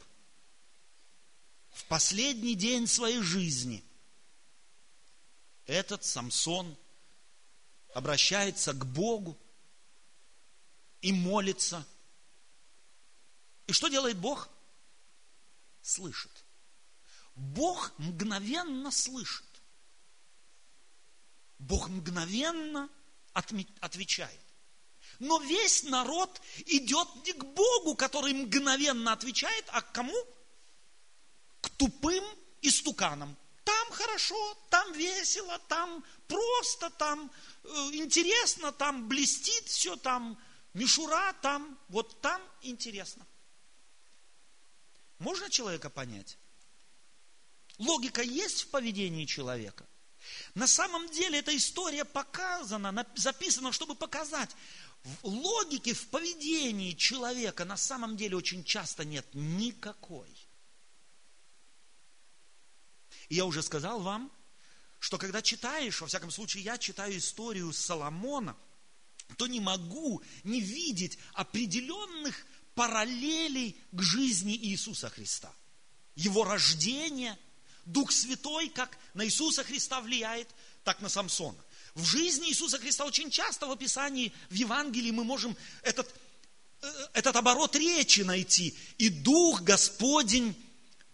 В 1.71 1.87
последний 1.87 2.55
день 2.55 2.87
своей 2.87 3.23
жизни 3.23 3.83
этот 5.65 6.05
Самсон 6.05 6.77
обращается 7.95 8.75
к 8.75 8.85
Богу 8.85 9.39
и 11.01 11.11
молится. 11.11 11.87
И 13.67 13.73
что 13.73 13.89
делает 13.89 14.19
Бог? 14.19 14.49
Слышит. 15.83 16.45
Бог 17.35 17.93
мгновенно 17.99 18.91
слышит. 18.91 19.47
Бог 21.59 21.89
мгновенно 21.89 22.89
отвечает. 23.33 24.41
Но 25.19 25.39
весь 25.41 25.85
народ 25.85 26.41
идет 26.67 27.09
не 27.25 27.33
к 27.33 27.45
Богу, 27.45 27.95
который 27.97 28.35
мгновенно 28.35 29.13
отвечает, 29.13 29.65
а 29.69 29.81
к 29.81 29.93
кому? 29.93 30.15
К 31.61 31.69
тупым 31.71 32.25
истуканам. 32.63 33.37
Там 33.65 33.91
хорошо, 33.93 34.59
там 34.71 34.93
весело, 34.93 35.59
там 35.69 36.05
просто, 36.29 36.91
там 36.91 37.31
э, 37.63 37.69
интересно, 37.93 38.73
там 38.73 39.09
блестит 39.09 39.65
все, 39.67 39.97
там 39.97 40.39
мишура, 40.75 41.33
там, 41.41 41.79
вот 41.89 42.21
там 42.21 42.43
интересно. 42.61 43.27
Можно 45.25 45.49
человека 45.49 45.89
понять? 45.89 46.37
Логика 47.79 48.21
есть 48.21 48.65
в 48.65 48.69
поведении 48.69 49.25
человека. 49.25 49.89
На 50.55 50.67
самом 50.67 51.09
деле 51.09 51.39
эта 51.39 51.57
история 51.57 52.05
показана, 52.05 53.07
записана, 53.15 53.73
чтобы 53.73 53.95
показать, 53.95 54.51
в 55.23 55.27
логике, 55.27 55.95
в 55.95 56.09
поведении 56.09 56.93
человека 56.93 57.65
на 57.65 57.79
самом 57.79 58.19
деле 58.19 58.37
очень 58.37 58.65
часто 58.65 59.07
нет 59.07 59.27
никакой. 59.33 60.29
И 63.31 63.37
я 63.37 63.47
уже 63.47 63.63
сказал 63.63 64.01
вам, 64.01 64.31
что 64.99 65.17
когда 65.17 65.41
читаешь, 65.41 66.03
во 66.03 66.07
всяком 66.07 66.31
случае, 66.31 66.65
я 66.65 66.77
читаю 66.77 67.17
историю 67.17 67.73
Соломона, 67.73 68.55
то 69.39 69.47
не 69.47 69.61
могу 69.61 70.23
не 70.43 70.61
видеть 70.61 71.19
определенных 71.33 72.47
параллелей 72.75 73.77
к 73.93 74.03
жизни 74.03 74.57
Иисуса 74.57 75.09
Христа. 75.11 75.53
Его 76.15 76.45
рождение, 76.45 77.39
Дух 77.85 78.13
Святой, 78.13 78.69
как 78.69 78.99
на 79.15 79.25
Иисуса 79.25 79.65
Христа 79.65 80.01
влияет, 80.01 80.49
так 80.85 81.01
на 81.01 81.09
Самсона. 81.09 81.59
В 81.95 82.05
жизни 82.05 82.51
Иисуса 82.51 82.79
Христа 82.79 83.05
очень 83.05 83.31
часто 83.31 83.67
в 83.67 83.71
описании, 83.71 84.33
в 84.51 84.55
Евангелии 84.55 85.11
мы 85.11 85.25
можем 85.25 85.57
этот, 85.83 86.13
э, 86.83 87.07
этот 87.15 87.37
оборот 87.37 87.77
речи 87.77 88.21
найти. 88.21 88.77
И 88.99 89.09
Дух 89.09 89.63
Господень 89.63 90.57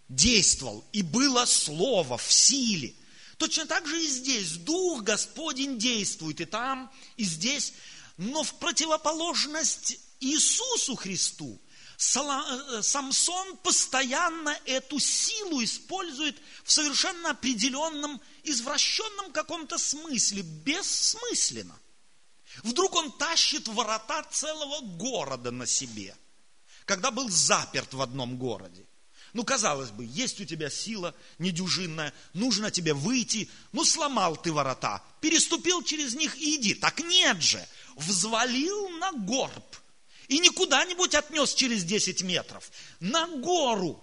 действовал, 0.08 0.84
и 0.92 1.02
было 1.02 1.44
Слово 1.44 2.16
в 2.16 2.32
силе. 2.32 2.94
Точно 3.36 3.66
так 3.66 3.86
же 3.86 4.02
и 4.02 4.06
здесь 4.06 4.52
Дух 4.52 5.02
Господень 5.02 5.78
действует 5.78 6.40
и 6.40 6.44
там, 6.44 6.90
и 7.16 7.24
здесь. 7.24 7.72
Но 8.16 8.42
в 8.42 8.54
противоположность 8.58 9.98
Иисусу 10.20 10.96
Христу 10.96 11.60
э, 11.98 12.82
Самсон 12.82 13.56
постоянно 13.58 14.56
эту 14.66 14.98
силу 14.98 15.62
использует 15.64 16.36
в 16.62 16.70
совершенно 16.70 17.30
определенном, 17.30 18.20
извращенном 18.42 19.32
каком-то 19.32 19.78
смысле, 19.78 20.42
бессмысленно. 20.42 21.78
Вдруг 22.62 22.94
он 22.96 23.12
тащит 23.12 23.68
ворота 23.68 24.26
целого 24.30 24.80
города 24.80 25.50
на 25.50 25.66
себе, 25.66 26.16
когда 26.84 27.10
был 27.10 27.28
заперт 27.30 27.94
в 27.94 28.02
одном 28.02 28.36
городе. 28.36 28.86
Ну, 29.32 29.44
казалось 29.44 29.90
бы, 29.90 30.04
есть 30.04 30.40
у 30.40 30.44
тебя 30.44 30.68
сила 30.70 31.14
недюжинная, 31.38 32.12
нужно 32.34 32.72
тебе 32.72 32.94
выйти, 32.94 33.48
ну, 33.70 33.84
сломал 33.84 34.36
ты 34.36 34.52
ворота, 34.52 35.02
переступил 35.20 35.82
через 35.82 36.14
них 36.14 36.36
и 36.36 36.56
иди. 36.56 36.74
Так 36.74 36.98
нет 36.98 37.40
же, 37.40 37.64
взвалил 37.94 38.88
на 38.98 39.12
горб 39.12 39.79
и 40.30 40.38
не 40.38 40.48
куда-нибудь 40.48 41.16
отнес 41.16 41.52
через 41.52 41.82
10 41.82 42.22
метров, 42.22 42.70
на 43.00 43.26
гору 43.26 44.02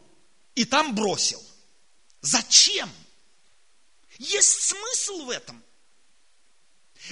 и 0.56 0.66
там 0.66 0.94
бросил. 0.94 1.42
Зачем? 2.20 2.92
Есть 4.18 4.62
смысл 4.64 5.24
в 5.24 5.30
этом. 5.30 5.64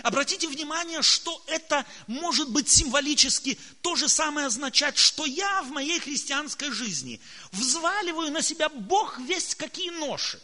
Обратите 0.04 0.50
внимание, 0.50 1.02
что 1.02 1.42
это 1.48 1.86
может 2.08 2.50
быть 2.50 2.68
символически 2.68 3.58
то 3.80 3.96
же 3.96 4.10
самое 4.10 4.48
означать, 4.48 4.98
что 4.98 5.26
я 5.26 5.62
в 5.62 5.70
моей 5.70 6.00
христианской 6.00 6.72
жизни 6.72 7.22
взваливаю 7.54 8.34
на 8.34 8.42
себя 8.42 8.68
Бог 8.68 9.18
весть 9.20 9.56
какие 9.56 9.92
ноши. 9.92 10.42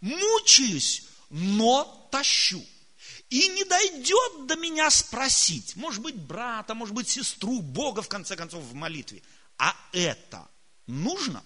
Мучаюсь, 0.00 1.02
но 1.28 2.08
тащу. 2.10 2.64
И 3.30 3.48
не 3.48 3.64
дойдет 3.64 4.46
до 4.46 4.56
меня 4.56 4.90
спросить, 4.90 5.76
может 5.76 6.02
быть, 6.02 6.14
брата, 6.14 6.74
может 6.74 6.94
быть, 6.94 7.08
сестру, 7.08 7.60
Бога, 7.62 8.02
в 8.02 8.08
конце 8.08 8.36
концов, 8.36 8.62
в 8.62 8.74
молитве. 8.74 9.22
А 9.58 9.74
это 9.92 10.46
нужно? 10.86 11.42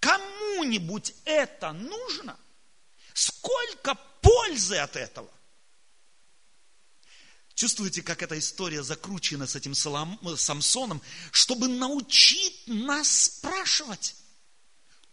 Кому-нибудь 0.00 1.14
это 1.24 1.72
нужно? 1.72 2.38
Сколько 3.14 3.94
пользы 4.20 4.76
от 4.76 4.96
этого? 4.96 5.30
Чувствуете, 7.54 8.02
как 8.02 8.22
эта 8.22 8.38
история 8.38 8.82
закручена 8.82 9.46
с 9.46 9.54
этим 9.54 9.74
Самсоном, 9.74 11.02
чтобы 11.30 11.68
научить 11.68 12.66
нас 12.66 13.08
спрашивать. 13.08 14.16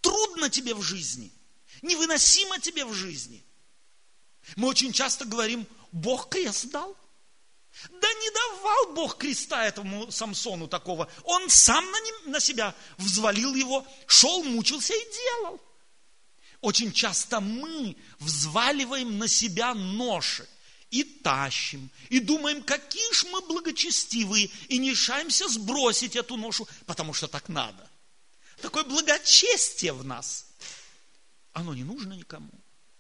Трудно 0.02 0.50
тебе 0.50 0.74
в 0.74 0.82
жизни, 0.82 1.32
невыносимо 1.82 2.60
тебе 2.60 2.86
в 2.86 2.94
жизни. 2.94 3.44
Мы 4.56 4.68
очень 4.68 4.94
часто 4.94 5.26
говорим, 5.26 5.68
Бог 5.92 6.30
крест 6.30 6.70
дал. 6.70 6.96
Да 7.90 8.14
не 8.14 8.30
давал 8.32 8.94
Бог 8.94 9.18
креста 9.18 9.66
этому 9.66 10.12
Самсону 10.12 10.68
такого. 10.68 11.10
Он 11.24 11.50
сам 11.50 11.86
на, 11.90 12.02
ним, 12.02 12.32
на 12.32 12.40
себя 12.40 12.76
взвалил 12.98 13.56
его, 13.56 13.86
шел, 14.08 14.44
мучился 14.44 14.94
и 14.94 15.14
делал. 15.14 15.62
Очень 16.62 16.92
часто 16.92 17.40
мы 17.40 17.96
взваливаем 18.20 19.18
на 19.18 19.28
себя 19.28 19.74
ноши 19.74 20.48
и 20.92 21.04
тащим, 21.04 21.90
и 22.10 22.20
думаем, 22.20 22.64
какие 22.64 23.14
ж 23.14 23.26
мы 23.32 23.42
благочестивые, 23.42 24.50
и 24.68 24.78
не 24.78 24.92
решаемся 24.92 25.48
сбросить 25.48 26.16
эту 26.16 26.36
ношу, 26.36 26.68
потому 26.86 27.14
что 27.14 27.28
так 27.28 27.48
надо. 27.48 27.90
Такое 28.62 28.84
благочестие 28.84 29.94
в 29.94 30.04
нас, 30.04 30.48
оно 31.54 31.74
не 31.74 31.84
нужно 31.84 32.14
никому. 32.14 32.52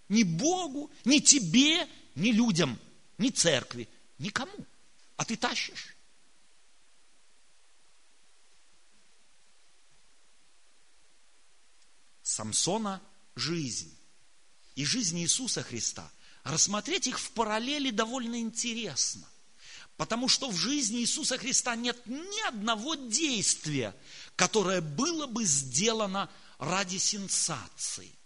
Ни 0.09 0.23
Богу, 0.23 0.91
ни 1.05 1.19
тебе, 1.19 1.87
ни 2.15 2.31
людям, 2.31 2.79
ни 3.17 3.29
церкви, 3.29 3.87
никому. 4.17 4.65
А 5.15 5.23
ты 5.23 5.37
тащишь. 5.37 5.95
Самсона 12.23 13.01
жизнь 13.35 13.95
и 14.75 14.85
жизнь 14.85 15.19
Иисуса 15.19 15.61
Христа, 15.61 16.09
рассмотреть 16.43 17.07
их 17.07 17.19
в 17.19 17.31
параллели 17.31 17.91
довольно 17.91 18.39
интересно. 18.39 19.27
Потому 19.97 20.29
что 20.29 20.49
в 20.49 20.55
жизни 20.55 21.01
Иисуса 21.01 21.37
Христа 21.37 21.75
нет 21.75 22.01
ни 22.05 22.47
одного 22.47 22.95
действия, 22.95 23.93
которое 24.37 24.79
было 24.79 25.27
бы 25.27 25.43
сделано 25.43 26.29
ради 26.57 26.97
сенсации. 26.97 28.18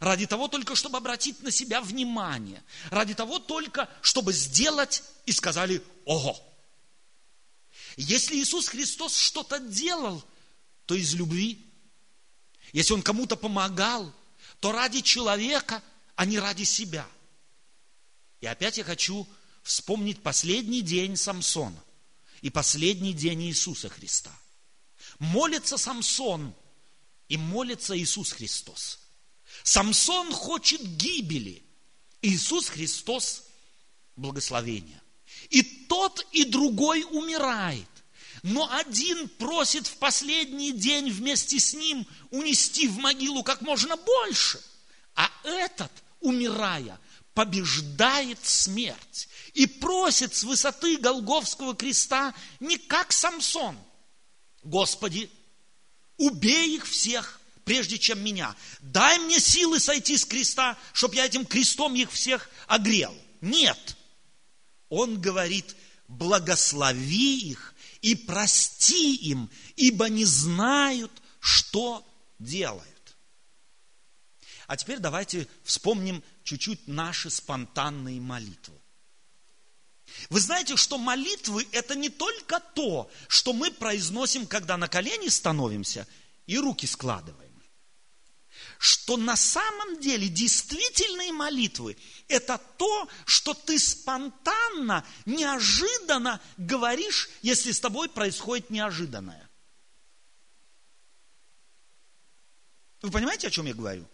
Ради 0.00 0.26
того 0.26 0.48
только, 0.48 0.74
чтобы 0.74 0.98
обратить 0.98 1.42
на 1.42 1.50
себя 1.50 1.80
внимание. 1.80 2.62
Ради 2.90 3.14
того 3.14 3.38
только, 3.38 3.88
чтобы 4.02 4.32
сделать 4.32 5.02
и 5.24 5.32
сказали 5.32 5.82
«Ого!». 6.04 6.38
Если 7.96 8.36
Иисус 8.36 8.68
Христос 8.68 9.16
что-то 9.16 9.58
делал, 9.58 10.22
то 10.84 10.94
из 10.94 11.14
любви. 11.14 11.64
Если 12.72 12.92
Он 12.92 13.00
кому-то 13.00 13.36
помогал, 13.36 14.12
то 14.60 14.72
ради 14.72 15.00
человека, 15.00 15.82
а 16.14 16.26
не 16.26 16.38
ради 16.38 16.64
себя. 16.64 17.08
И 18.42 18.46
опять 18.46 18.76
я 18.76 18.84
хочу 18.84 19.26
вспомнить 19.62 20.22
последний 20.22 20.82
день 20.82 21.16
Самсона 21.16 21.82
и 22.42 22.50
последний 22.50 23.14
день 23.14 23.44
Иисуса 23.44 23.88
Христа. 23.88 24.32
Молится 25.18 25.78
Самсон 25.78 26.54
и 27.28 27.38
молится 27.38 27.98
Иисус 27.98 28.32
Христос– 28.32 28.98
Самсон 29.62 30.32
хочет 30.32 30.82
гибели. 30.82 31.62
Иисус 32.22 32.68
Христос– 32.68 33.44
благословение. 34.16 35.00
И 35.50 35.62
тот, 35.62 36.26
и 36.32 36.44
другой 36.44 37.04
умирает. 37.10 37.88
Но 38.42 38.70
один 38.72 39.28
просит 39.28 39.86
в 39.86 39.96
последний 39.96 40.72
день 40.72 41.10
вместе 41.10 41.58
с 41.58 41.74
ним 41.74 42.06
унести 42.30 42.88
в 42.88 42.98
могилу 42.98 43.42
как 43.42 43.60
можно 43.60 43.96
больше. 43.96 44.60
А 45.14 45.30
этот, 45.44 45.90
умирая, 46.20 47.00
побеждает 47.34 48.38
смерть 48.44 49.28
и 49.54 49.66
просит 49.66 50.34
с 50.34 50.44
высоты 50.44 50.96
Голговского 50.98 51.74
креста 51.74 52.34
не 52.60 52.78
как 52.78 53.12
Самсон. 53.12 53.76
Господи, 54.62 55.30
убей 56.16 56.76
их 56.76 56.86
всех, 56.86 57.35
прежде 57.66 57.98
чем 57.98 58.22
меня. 58.22 58.54
Дай 58.80 59.18
мне 59.18 59.40
силы 59.40 59.80
сойти 59.80 60.16
с 60.16 60.24
креста, 60.24 60.78
чтобы 60.92 61.16
я 61.16 61.26
этим 61.26 61.44
крестом 61.44 61.96
их 61.96 62.12
всех 62.12 62.48
огрел. 62.68 63.14
Нет. 63.40 63.96
Он 64.88 65.20
говорит, 65.20 65.74
благослови 66.06 67.50
их 67.50 67.74
и 68.02 68.14
прости 68.14 69.16
им, 69.16 69.50
ибо 69.74 70.08
не 70.08 70.24
знают, 70.24 71.10
что 71.40 72.06
делают. 72.38 73.16
А 74.68 74.76
теперь 74.76 75.00
давайте 75.00 75.48
вспомним 75.64 76.22
чуть-чуть 76.44 76.86
наши 76.86 77.30
спонтанные 77.30 78.20
молитвы. 78.20 78.80
Вы 80.30 80.38
знаете, 80.38 80.76
что 80.76 80.98
молитвы– 80.98 81.66
это 81.72 81.96
не 81.96 82.10
только 82.10 82.60
то, 82.60 83.10
что 83.26 83.52
мы 83.52 83.72
произносим, 83.72 84.46
когда 84.46 84.76
на 84.76 84.86
колени 84.86 85.26
становимся 85.26 86.06
и 86.46 86.58
руки 86.58 86.86
складываем 86.86 87.45
что 88.78 89.16
на 89.16 89.36
самом 89.36 90.00
деле 90.00 90.28
действительные 90.28 91.32
молитвы– 91.32 91.96
это 92.28 92.58
то, 92.76 93.08
что 93.24 93.54
ты 93.54 93.78
спонтанно, 93.78 95.04
неожиданно 95.24 96.40
говоришь, 96.56 97.30
если 97.42 97.72
с 97.72 97.80
тобой 97.80 98.08
происходит 98.08 98.70
неожиданное. 98.70 99.48
Вы 103.02 103.10
понимаете, 103.10 103.48
о 103.48 103.50
чем 103.50 103.66
я 103.66 103.74
говорю? 103.74 104.06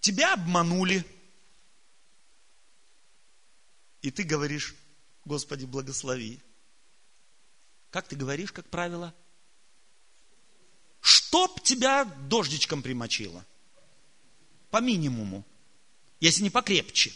Тебя 0.00 0.34
обманули, 0.34 1.04
и 4.02 4.10
ты 4.10 4.22
говоришь, 4.22 4.74
Господи, 5.24 5.66
благослови. 5.66 6.40
Как 7.90 8.08
ты 8.08 8.16
говоришь, 8.16 8.52
как 8.52 8.68
правило– 8.68 9.14
чтоб 11.30 11.62
тебя 11.62 12.04
дождичком 12.28 12.82
примочило. 12.82 13.46
По 14.72 14.78
минимуму, 14.78 15.44
если 16.18 16.42
не 16.42 16.50
покрепче. 16.50 17.12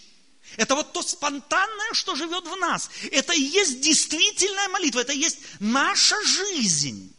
Это 0.56 0.76
вот 0.76 0.92
то 0.92 1.02
спонтанное, 1.02 1.94
что 1.94 2.14
живет 2.14 2.46
в 2.46 2.56
нас. 2.58 2.90
Это 3.10 3.32
и 3.32 3.42
есть 3.42 3.80
действительная 3.80 4.68
молитва, 4.68 5.00
это 5.00 5.12
и 5.12 5.18
есть 5.18 5.40
наша 5.58 6.14
жизнь. 6.26 7.12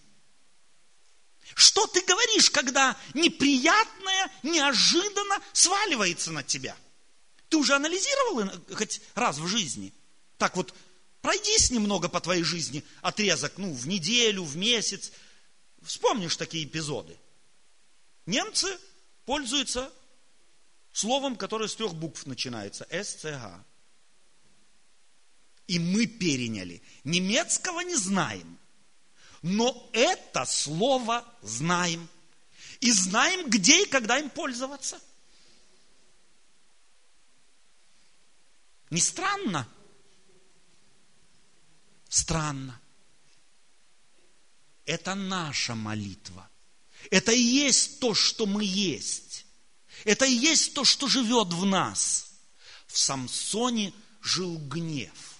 Что 1.53 1.85
ты 1.87 1.99
говоришь, 1.99 2.49
когда 2.49 2.95
неприятное 3.13 4.31
неожиданно 4.43 5.41
сваливается 5.51 6.31
на 6.31 6.43
тебя? 6.43 6.77
Ты 7.49 7.57
уже 7.57 7.75
анализировал 7.75 8.51
хоть 8.73 9.01
раз 9.15 9.37
в 9.37 9.47
жизни? 9.47 9.93
Так 10.37 10.55
вот, 10.55 10.73
пройдись 11.21 11.71
немного 11.71 12.07
по 12.07 12.21
твоей 12.21 12.43
жизни, 12.43 12.85
отрезок, 13.01 13.57
ну, 13.57 13.73
в 13.73 13.85
неделю, 13.85 14.43
в 14.45 14.55
месяц, 14.55 15.11
Вспомнишь 15.85 16.35
такие 16.35 16.65
эпизоды. 16.65 17.17
Немцы 18.25 18.79
пользуются 19.25 19.91
словом, 20.91 21.35
которое 21.35 21.67
с 21.67 21.75
трех 21.75 21.93
букв 21.93 22.25
начинается. 22.25 22.87
СЦГ. 22.89 23.63
И 25.67 25.77
мы 25.77 26.07
переняли. 26.07 26.81
Немецкого 27.03 27.81
не 27.81 27.95
знаем. 27.95 28.57
Но 29.43 29.89
это 29.93 30.45
слово 30.45 31.23
знаем. 31.43 32.09
И 32.79 32.91
знаем, 32.91 33.47
где 33.47 33.83
и 33.83 33.87
когда 33.87 34.17
им 34.17 34.31
пользоваться. 34.31 34.99
Не 38.89 39.01
странно? 39.01 39.67
Странно. 42.09 42.79
Это 44.85 45.15
наша 45.15 45.75
молитва. 45.75 46.49
Это 47.11 47.31
и 47.31 47.41
есть 47.41 47.99
то, 47.99 48.13
что 48.13 48.45
мы 48.45 48.63
есть. 48.63 49.45
Это 50.03 50.25
и 50.25 50.33
есть 50.33 50.73
то, 50.73 50.83
что 50.83 51.07
живет 51.07 51.53
в 51.53 51.65
нас. 51.65 52.31
В 52.87 52.97
Самсоне 52.97 53.93
жил 54.21 54.57
гнев. 54.57 55.35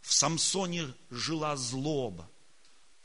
В 0.00 0.12
Самсоне 0.12 0.92
жила 1.10 1.56
злоба. 1.56 2.28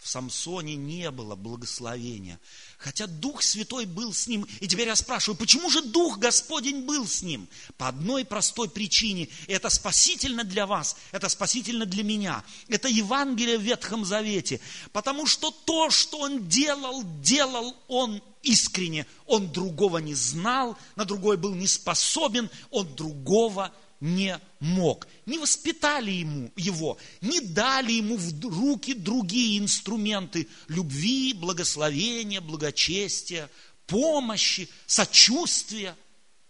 В 0.05 0.07
Самсоне 0.07 0.75
не 0.75 1.09
было 1.09 1.35
благословения. 1.35 2.39
Хотя 2.77 3.07
Дух 3.07 3.41
Святой 3.41 3.87
был 3.87 4.13
с 4.13 4.27
ним. 4.27 4.45
И 4.59 4.67
теперь 4.67 4.87
я 4.87 4.95
спрашиваю, 4.95 5.35
почему 5.35 5.67
же 5.67 5.81
Дух 5.81 6.19
Господень 6.19 6.83
был 6.85 7.07
с 7.07 7.23
ним? 7.23 7.47
По 7.79 7.87
одной 7.87 8.23
простой 8.23 8.69
причине. 8.69 9.29
Это 9.47 9.67
спасительно 9.69 10.43
для 10.43 10.67
вас, 10.67 10.95
это 11.11 11.27
спасительно 11.27 11.87
для 11.87 12.03
меня. 12.03 12.43
Это 12.67 12.87
Евангелие 12.87 13.57
в 13.57 13.63
Ветхом 13.63 14.05
Завете. 14.05 14.59
Потому 14.91 15.25
что 15.25 15.49
то, 15.49 15.89
что 15.89 16.19
он 16.19 16.47
делал, 16.47 17.01
делал 17.23 17.75
он 17.87 18.21
искренне. 18.43 19.07
Он 19.25 19.51
другого 19.51 19.97
не 19.97 20.13
знал, 20.13 20.77
на 20.95 21.05
другой 21.05 21.37
был 21.37 21.55
не 21.55 21.65
способен, 21.65 22.51
он 22.69 22.95
другого 22.95 23.73
не 24.05 24.39
мог. 24.59 25.07
Не 25.25 25.39
воспитали 25.39 26.11
ему 26.11 26.51
его, 26.55 26.97
не 27.21 27.39
дали 27.39 27.93
ему 27.93 28.17
в 28.17 28.39
руки 28.47 28.93
другие 28.93 29.57
инструменты 29.57 30.47
любви, 30.67 31.33
благословения, 31.33 32.39
благочестия, 32.39 33.49
помощи, 33.87 34.69
сочувствия. 34.85 35.97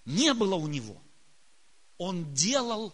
Не 0.03 0.33
было 0.33 0.55
у 0.55 0.67
него. 0.67 1.01
Он 1.97 2.33
делал 2.33 2.93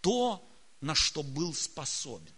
то, 0.00 0.46
на 0.80 0.94
что 0.94 1.24
был 1.24 1.52
способен. 1.52 2.32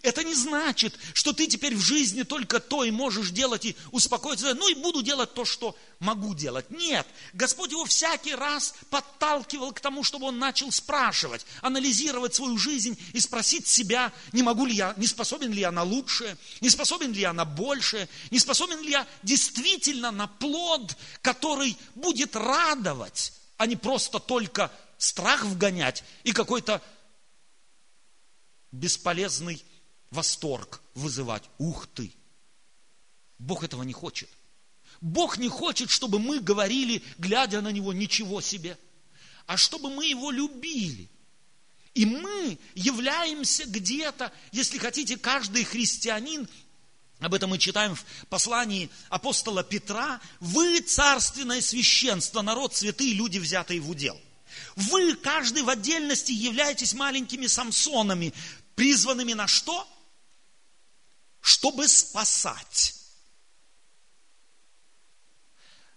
Это 0.00 0.24
не 0.24 0.34
значит, 0.34 0.98
что 1.12 1.32
ты 1.32 1.46
теперь 1.46 1.76
в 1.76 1.80
жизни 1.80 2.22
только 2.22 2.60
то 2.60 2.82
и 2.82 2.90
можешь 2.90 3.30
делать 3.30 3.66
и 3.66 3.76
успокоиться. 3.90 4.54
Ну 4.54 4.68
и 4.68 4.74
буду 4.74 5.02
делать 5.02 5.34
то, 5.34 5.44
что 5.44 5.76
могу 5.98 6.34
делать. 6.34 6.70
Нет, 6.70 7.06
Господь 7.34 7.72
его 7.72 7.84
всякий 7.84 8.34
раз 8.34 8.74
подталкивал 8.88 9.72
к 9.72 9.80
тому, 9.80 10.02
чтобы 10.02 10.26
он 10.26 10.38
начал 10.38 10.72
спрашивать, 10.72 11.44
анализировать 11.60 12.34
свою 12.34 12.56
жизнь 12.56 12.98
и 13.12 13.20
спросить 13.20 13.66
себя, 13.66 14.12
не 14.32 14.42
могу 14.42 14.64
ли 14.64 14.74
я, 14.74 14.94
не 14.96 15.06
способен 15.06 15.52
ли 15.52 15.60
я 15.60 15.70
на 15.70 15.82
лучшее, 15.82 16.38
не 16.62 16.70
способен 16.70 17.12
ли 17.12 17.20
я 17.20 17.34
на 17.34 17.44
большее, 17.44 18.08
не 18.30 18.38
способен 18.38 18.80
ли 18.80 18.92
я 18.92 19.06
действительно 19.22 20.10
на 20.10 20.26
плод, 20.26 20.96
который 21.20 21.76
будет 21.94 22.34
радовать, 22.34 23.34
а 23.58 23.66
не 23.66 23.76
просто 23.76 24.18
только 24.18 24.72
страх 24.96 25.44
вгонять 25.44 26.02
и 26.24 26.32
какой-то 26.32 26.80
бесполезный 28.72 29.62
восторг 30.12 30.80
вызывать. 30.94 31.42
Ух 31.58 31.88
ты! 31.88 32.14
Бог 33.38 33.64
этого 33.64 33.82
не 33.82 33.92
хочет. 33.92 34.28
Бог 35.00 35.38
не 35.38 35.48
хочет, 35.48 35.90
чтобы 35.90 36.20
мы 36.20 36.38
говорили, 36.38 37.02
глядя 37.18 37.60
на 37.60 37.72
Него, 37.72 37.92
ничего 37.92 38.40
себе, 38.40 38.78
а 39.46 39.56
чтобы 39.56 39.90
мы 39.90 40.06
Его 40.06 40.30
любили. 40.30 41.10
И 41.94 42.06
мы 42.06 42.58
являемся 42.74 43.64
где-то, 43.64 44.32
если 44.52 44.78
хотите, 44.78 45.16
каждый 45.16 45.64
христианин, 45.64 46.48
об 47.18 47.34
этом 47.34 47.50
мы 47.50 47.58
читаем 47.58 47.94
в 47.94 48.04
послании 48.28 48.90
апостола 49.08 49.64
Петра, 49.64 50.20
вы 50.40 50.80
царственное 50.80 51.60
священство, 51.60 52.42
народ 52.42 52.74
святые, 52.74 53.14
люди, 53.14 53.38
взятые 53.38 53.80
в 53.80 53.90
удел. 53.90 54.18
Вы, 54.76 55.14
каждый 55.16 55.62
в 55.62 55.68
отдельности, 55.68 56.32
являетесь 56.32 56.94
маленькими 56.94 57.46
Самсонами, 57.46 58.32
призванными 58.74 59.32
на 59.32 59.46
что? 59.46 59.88
Чтобы 61.42 61.88
спасать. 61.88 62.94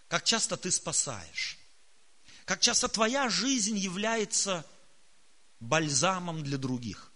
Как 0.08 0.26
часто 0.26 0.58
ты 0.58 0.72
спасаешь? 0.72 1.58
Как 2.46 2.60
часто 2.60 2.90
твоя 2.90 3.30
жизнь 3.30 3.78
является 3.78 4.66
бальзамом 5.60 6.44
для 6.44 6.58
других? 6.58 7.12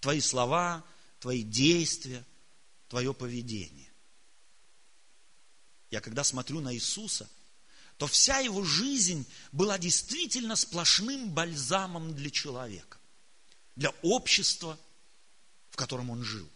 Твои 0.00 0.20
слова, 0.20 0.84
твои 1.18 1.42
действия, 1.42 2.26
твое 2.88 3.12
поведение. 3.12 3.92
Я 5.90 6.00
когда 6.00 6.24
смотрю 6.24 6.60
на 6.60 6.74
Иисуса, 6.74 7.28
то 7.98 8.06
вся 8.06 8.38
его 8.38 8.64
жизнь 8.64 9.26
была 9.52 9.76
действительно 9.78 10.56
сплошным 10.56 11.28
бальзамом 11.30 12.14
для 12.14 12.30
человека, 12.30 12.98
для 13.76 13.90
общества, 14.00 14.78
в 15.68 15.76
котором 15.76 16.08
он 16.08 16.22
жил. 16.24 16.50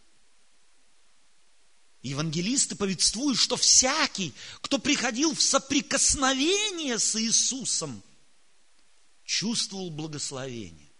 Евангелисты 2.04 2.76
повествуют, 2.76 3.38
что 3.38 3.56
всякий, 3.56 4.34
кто 4.60 4.78
приходил 4.78 5.34
в 5.34 5.40
соприкосновение 5.40 6.98
с 6.98 7.16
Иисусом, 7.16 8.02
чувствовал 9.24 9.90
благословение. 9.90 10.92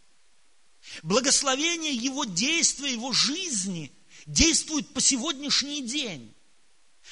Благословение 1.02 1.92
Его 1.92 2.24
действия, 2.24 2.92
Его 2.92 3.12
жизни 3.12 3.92
действует 4.24 4.94
по 4.94 5.02
сегодняшний 5.02 5.82
день. 5.82 6.34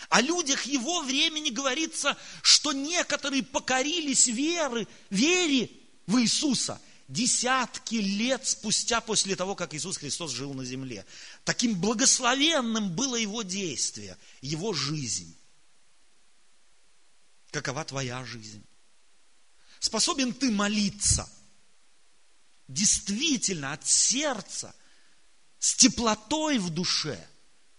О 0.08 0.22
людях 0.22 0.64
Его 0.64 1.02
времени 1.02 1.50
говорится, 1.50 2.16
что 2.40 2.72
некоторые 2.72 3.42
покорились 3.42 4.26
веры, 4.26 4.88
вере 5.10 5.70
в 6.06 6.18
Иисуса– 6.18 6.80
десятки 7.12 7.96
лет 7.96 8.46
спустя 8.46 9.00
после 9.00 9.36
того, 9.36 9.54
как 9.54 9.74
Иисус 9.74 9.98
Христос 9.98 10.32
жил 10.32 10.54
на 10.54 10.64
земле. 10.64 11.04
Таким 11.44 11.78
благословенным 11.78 12.90
было 12.94 13.16
его 13.16 13.42
действие, 13.42 14.16
его 14.40 14.72
жизнь. 14.72 15.36
Какова 17.50 17.84
твоя 17.84 18.24
жизнь? 18.24 18.64
Способен 19.78 20.32
ты 20.32 20.50
молиться? 20.50 21.28
Действительно, 22.66 23.74
от 23.74 23.86
сердца, 23.86 24.74
с 25.58 25.74
теплотой 25.74 26.58
в 26.58 26.70
душе, 26.70 27.28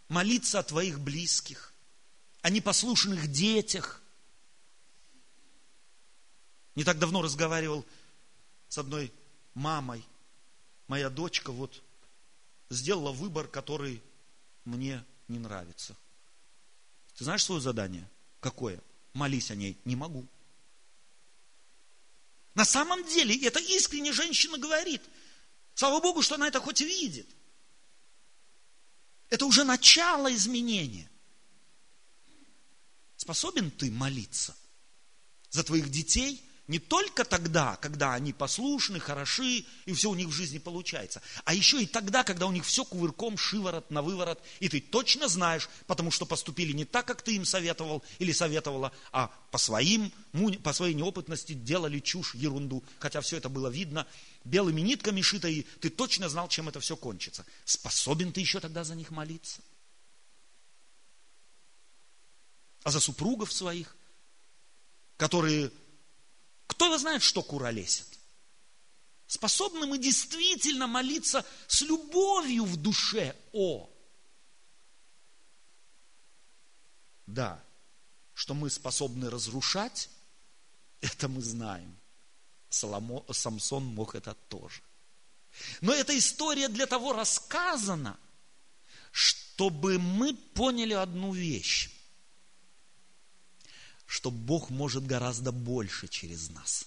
молиться 0.10 0.60
о 0.60 0.64
твоих 0.64 1.00
близких, 1.00 1.74
о 2.42 2.52
непослушных 2.52 3.32
детях. 3.32 4.02
Не 6.76 6.84
так 6.84 7.00
давно 7.00 7.24
разговаривал 7.24 7.84
с 8.68 8.78
одной 8.78 9.12
мамой, 9.54 10.06
моя 10.88 11.10
дочка 11.10 11.52
вот 11.52 11.82
сделала 12.70 13.12
выбор, 13.12 13.48
который 13.48 14.02
мне 14.66 15.04
не 15.28 15.40
нравится. 15.40 15.96
Ты 17.16 17.24
знаешь 17.24 17.44
свое 17.44 17.62
задание? 17.62 18.10
Какое? 18.40 18.82
Молись 19.14 19.52
о 19.52 19.56
ней. 19.56 19.78
Не 19.86 19.96
могу. 19.96 20.26
На 22.56 22.66
самом 22.66 23.04
деле, 23.08 23.36
это 23.46 23.60
искренне 23.60 24.12
женщина 24.12 24.58
говорит. 24.58 25.02
Слава 25.76 26.02
Богу, 26.02 26.22
что 26.22 26.36
она 26.36 26.48
это 26.48 26.60
хоть 26.60 26.82
видит. 26.82 27.28
Это 29.30 29.46
уже 29.46 29.64
начало 29.64 30.34
изменения. 30.34 31.10
Способен 33.18 33.72
ты 33.72 33.90
молиться 33.92 34.56
за 35.50 35.64
твоих 35.64 35.90
детей– 35.90 36.44
не 36.68 36.80
только 36.80 37.26
тогда, 37.26 37.76
когда 37.78 38.14
они 38.14 38.32
послушны, 38.32 39.00
хороши, 39.00 39.66
и 39.86 39.94
все 39.94 40.10
у 40.10 40.16
них 40.16 40.28
в 40.28 40.32
жизни 40.32 40.60
получается, 40.60 41.22
а 41.44 41.54
еще 41.54 41.82
и 41.82 41.86
тогда, 41.86 42.24
когда 42.24 42.48
у 42.48 42.52
них 42.52 42.66
все 42.66 42.86
кувырком, 42.86 43.38
шиворот 43.38 43.92
на 43.92 44.02
выворот, 44.02 44.42
и 44.62 44.70
ты 44.70 44.80
точно 44.80 45.28
знаешь, 45.28 45.70
потому 45.88 46.10
что 46.10 46.26
поступили 46.26 46.72
не 46.72 46.86
так, 46.86 47.06
как 47.06 47.22
ты 47.22 47.36
им 47.36 47.44
советовал 47.44 48.02
или 48.18 48.32
советовала, 48.32 48.94
а 49.12 49.28
по, 49.52 49.58
своим, 49.58 50.12
по 50.64 50.72
своей 50.72 50.94
неопытности 50.94 51.52
делали 51.52 52.00
чушь, 52.00 52.34
ерунду, 52.34 52.82
хотя 53.00 53.20
все 53.20 53.38
это 53.38 53.50
было 53.50 53.68
видно, 53.68 54.08
белыми 54.46 54.80
нитками 54.80 55.22
шито, 55.22 55.50
и 55.50 55.64
ты 55.82 55.90
точно 55.90 56.30
знал, 56.30 56.48
чем 56.48 56.70
это 56.70 56.80
все 56.80 56.96
кончится. 56.96 57.46
Способен 57.66 58.32
ты 58.32 58.40
еще 58.40 58.62
тогда 58.62 58.86
за 58.86 58.96
них 58.96 59.12
молиться? 59.12 59.62
А 62.84 62.92
за 62.92 63.02
супругов 63.02 63.52
своих, 63.52 63.96
которые 65.18 65.72
кто 66.74 66.86
его 66.86 66.98
знает, 66.98 67.22
что 67.22 67.44
куролесит? 67.44 68.08
Способны 69.28 69.86
мы 69.86 70.00
действительно 70.00 70.88
молиться 70.88 71.46
с 71.68 71.82
любовью 71.82 72.66
в 72.66 72.78
душе 72.78 73.36
о. 73.52 73.90
Да, 77.28 77.64
что 78.34 78.54
мы 78.54 78.70
способны 78.70 79.30
разрушать, 79.30 80.10
это 81.00 81.28
мы 81.28 81.42
знаем. 81.42 81.96
Соломо, 82.70 83.24
Самсон 83.32 83.86
мог 83.86 84.16
это 84.16 84.34
тоже. 84.34 84.82
Но 85.82 85.94
эта 85.94 86.18
история 86.18 86.70
для 86.70 86.88
того 86.88 87.14
рассказана, 87.14 88.20
чтобы 89.12 90.00
мы 90.00 90.34
поняли 90.34 90.94
одну 90.94 91.34
вещь 91.34 91.92
что 94.14 94.30
Бог 94.30 94.70
может 94.70 95.08
гораздо 95.08 95.52
больше 95.52 96.08
через 96.08 96.52
нас. 96.52 96.86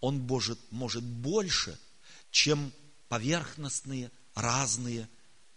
Он 0.00 0.20
может, 0.20 0.58
может 0.70 1.04
больше, 1.04 1.78
чем 2.30 2.72
поверхностные, 3.10 4.10
разные, 4.34 5.06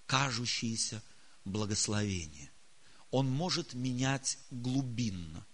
кажущиеся 0.07 1.01
благословения. 1.45 2.51
Он 3.11 3.29
может 3.29 3.73
менять 3.73 4.39
глубинно. 4.49 5.45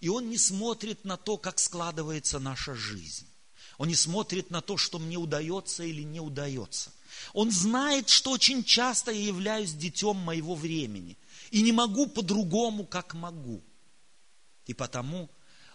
И 0.00 0.10
он 0.10 0.28
не 0.28 0.36
смотрит 0.36 1.06
на 1.06 1.16
то, 1.16 1.38
как 1.38 1.58
складывается 1.58 2.38
наша 2.38 2.74
жизнь. 2.74 3.26
Он 3.78 3.88
не 3.88 3.96
смотрит 3.96 4.50
на 4.50 4.60
то, 4.60 4.76
что 4.76 4.98
мне 4.98 5.16
удается 5.16 5.82
или 5.82 6.02
не 6.02 6.20
удается. 6.20 6.92
Он 7.32 7.50
знает, 7.50 8.10
что 8.10 8.32
очень 8.32 8.64
часто 8.64 9.12
я 9.12 9.28
являюсь 9.28 9.72
детем 9.72 10.16
моего 10.16 10.54
времени. 10.54 11.16
И 11.50 11.62
не 11.62 11.72
могу 11.72 12.06
по-другому, 12.06 12.84
как 12.84 13.14
могу. 13.14 13.64
И 14.66 14.74
потому 14.74 15.30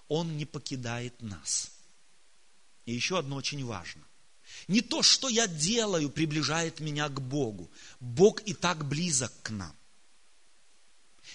Он 0.08 0.38
не 0.38 0.46
покидает 0.46 1.22
нас. 1.22 1.72
И 2.86 2.94
еще 2.94 3.18
одно 3.18 3.38
очень 3.38 3.66
важно. 3.66 4.04
Не 4.68 4.82
то, 4.82 5.02
что 5.02 5.30
я 5.30 5.48
делаю, 5.48 6.10
приближает 6.10 6.80
меня 6.80 7.08
к 7.10 7.22
Богу. 7.22 7.72
Бог 8.00 8.42
и 8.42 8.54
так 8.54 8.86
близок 8.88 9.32
к 9.42 9.50
нам. 9.50 9.76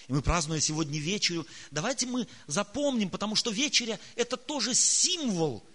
И 0.07 0.13
мы 0.13 0.21
празднуя 0.21 0.59
сегодня 0.59 0.99
вечерю, 0.99 1.45
давайте 1.71 2.05
мы 2.05 2.27
запомним, 2.45 3.09
потому 3.09 3.35
что 3.35 3.51
вечеря– 3.51 3.99
это 4.15 4.37
тоже 4.37 4.73
символ, 4.73 5.65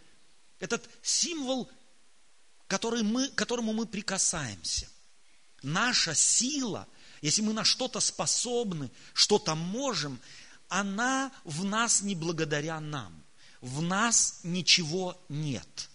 этот 0.59 0.88
символ, 1.03 1.71
который 2.66 3.03
мы, 3.03 3.29
к 3.29 3.35
которому 3.35 3.73
мы 3.73 3.87
прикасаемся. 3.87 4.88
Наша 5.62 6.14
сила, 6.14 6.88
если 7.21 7.42
мы 7.42 7.53
на 7.53 7.64
что-то 7.64 8.01
способны, 8.01 8.90
что-то 9.12 9.55
можем, 9.55 10.21
она 10.80 11.32
в 11.44 11.64
нас 11.64 12.02
не 12.02 12.14
благодаря 12.14 12.80
нам. 12.80 13.24
В 13.61 13.82
нас 13.82 14.40
ничего 14.42 15.20
нет. 15.28 15.88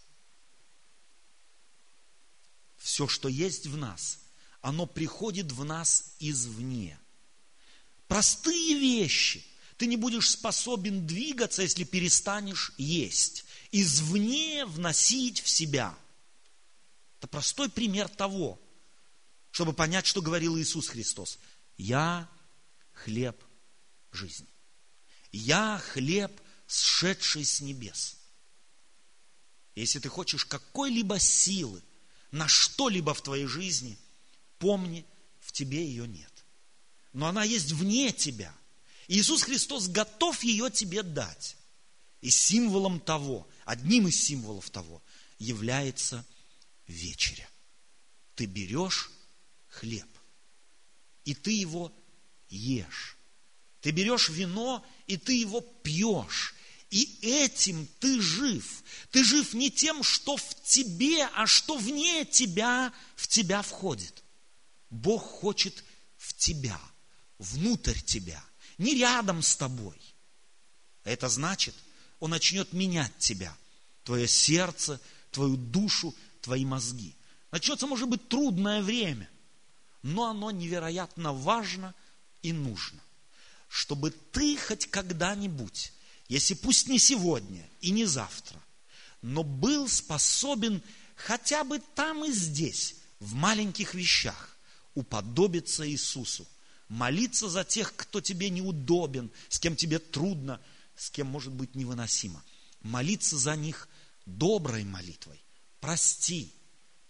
Все, 2.78 3.08
что 3.08 3.28
есть 3.28 3.68
в 3.68 3.76
нас, 3.76 4.20
оно 4.62 4.86
приходит 4.86 5.52
в 5.52 5.64
нас 5.66 6.16
извне– 6.20 6.98
Простые 8.08 8.80
вещи. 8.80 9.46
Ты 9.78 9.86
не 9.86 9.98
будешь 9.98 10.32
способен 10.32 11.06
двигаться, 11.06 11.62
если 11.62 11.84
перестанешь 11.84 12.74
есть. 12.78 13.46
Извне 13.72 14.66
вносить 14.66 15.42
в 15.42 15.50
себя. 15.50 15.96
Это 17.20 17.28
простой 17.28 17.70
пример 17.70 18.08
того, 18.08 18.60
чтобы 19.52 19.74
понять, 19.74 20.06
что 20.06 20.22
говорил 20.22 20.58
Иисус 20.58 20.88
Христос. 20.88 21.38
Я 21.78 22.30
хлеб 22.94 23.44
жизни. 24.12 24.48
Я 25.32 25.82
хлеб, 25.92 26.32
сшедший 26.68 27.46
с 27.46 27.62
небес. 27.62 28.18
Если 29.76 30.00
ты 30.00 30.10
хочешь 30.10 30.46
какой-либо 30.46 31.20
силы 31.20 31.84
на 32.32 32.48
что-либо 32.48 33.14
в 33.14 33.22
твоей 33.22 33.46
жизни, 33.46 33.98
помни, 34.58 35.06
в 35.40 35.52
тебе 35.52 35.86
ее 35.86 36.08
нет 36.08 36.38
но 37.18 37.26
она 37.26 37.44
есть 37.44 37.72
вне 37.72 38.12
тебя. 38.12 38.54
Иисус 39.08 39.42
Христос 39.42 39.88
готов 39.88 40.44
ее 40.44 40.70
тебе 40.70 41.02
дать. 41.02 41.58
И 42.22 42.30
символом 42.30 43.00
того, 43.00 43.48
одним 43.66 44.08
из 44.08 44.24
символов 44.24 44.70
того, 44.70 45.02
является 45.40 46.24
вечеря. 46.86 47.50
Ты 48.36 48.46
берешь 48.46 49.10
хлеб, 49.68 50.08
и 51.26 51.34
ты 51.34 51.50
его 51.50 51.92
ешь. 52.50 53.18
Ты 53.82 53.90
берешь 53.90 54.30
вино, 54.30 54.86
и 55.08 55.18
ты 55.18 55.34
его 55.34 55.62
пьешь. 55.62 56.54
И 56.90 57.20
этим 57.22 57.88
ты 58.00 58.22
жив. 58.22 58.84
Ты 59.12 59.24
жив 59.24 59.54
не 59.54 59.70
тем, 59.70 60.04
что 60.04 60.38
в 60.38 60.64
тебе, 60.64 61.26
а 61.36 61.48
что 61.48 61.78
вне 61.78 62.24
тебя, 62.26 62.94
в 63.16 63.28
тебя 63.28 63.62
входит. 63.62 64.24
Бог 64.90 65.24
хочет 65.24 65.84
в 66.18 66.34
тебя– 66.34 66.80
внутрь 67.40 68.00
тебя, 68.00 68.44
не 68.78 68.96
рядом 68.96 69.42
с 69.42 69.56
тобой. 69.56 69.96
Это 71.04 71.30
значит, 71.30 71.76
Он 72.20 72.32
начнет 72.32 72.74
менять 72.74 73.18
тебя, 73.18 73.56
твое 74.04 74.28
сердце, 74.28 75.00
твою 75.32 75.56
душу, 75.56 76.16
твои 76.42 76.66
мозги. 76.66 77.16
Начнется, 77.52 77.88
может 77.88 78.10
быть, 78.10 78.28
трудное 78.28 78.82
время, 78.82 79.30
но 80.02 80.26
оно 80.26 80.52
невероятно 80.52 81.34
важно 81.34 81.96
и 82.42 82.54
нужно, 82.54 83.00
чтобы 83.68 84.12
ты 84.12 84.58
хоть 84.58 84.88
когда-нибудь, 84.88 85.94
если 86.28 86.54
пусть 86.54 86.88
не 86.88 87.00
сегодня 87.00 87.68
и 87.82 87.92
не 87.92 88.06
завтра, 88.06 88.62
но 89.22 89.44
был 89.44 89.88
способен 89.88 90.82
хотя 91.16 91.64
бы 91.64 91.80
там 91.96 92.26
и 92.26 92.32
здесь, 92.32 92.96
в 93.20 93.34
маленьких 93.34 93.94
вещах, 93.94 94.58
уподобиться 94.94 95.90
Иисусу– 95.90 96.48
молиться 96.90 97.50
за 97.50 97.64
тех, 97.64 97.96
кто 97.96 98.22
тебе 98.22 98.50
неудобен, 98.50 99.32
с 99.50 99.60
кем 99.60 99.76
тебе 99.76 100.00
трудно, 100.00 100.62
с 100.96 101.10
кем 101.10 101.28
может 101.28 101.54
быть 101.54 101.76
невыносимо. 101.76 102.44
Молиться 102.82 103.38
за 103.38 103.56
них 103.56 103.88
доброй 104.26 104.84
молитвой. 104.84 105.42
Прости, 105.80 106.52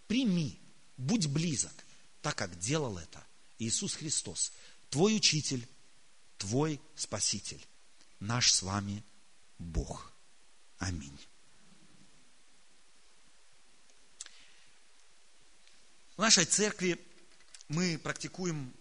прими, 0.06 0.58
будь 0.96 1.26
близок, 1.26 1.72
так 2.22 2.36
как 2.36 2.58
делал 2.58 2.98
это 2.98 3.24
Иисус 3.58 3.94
Христос, 3.94 4.52
твой 4.90 5.16
учитель, 5.16 5.66
твой 6.38 6.80
спаситель, 6.94 7.64
наш 8.20 8.50
с 8.52 8.62
вами 8.62 9.04
Бог. 9.58 10.12
Аминь. 10.78 11.18
В 16.16 16.20
нашей 16.20 16.46
церкви 16.46 16.98
мы 17.68 17.98
практикуем 17.98 18.74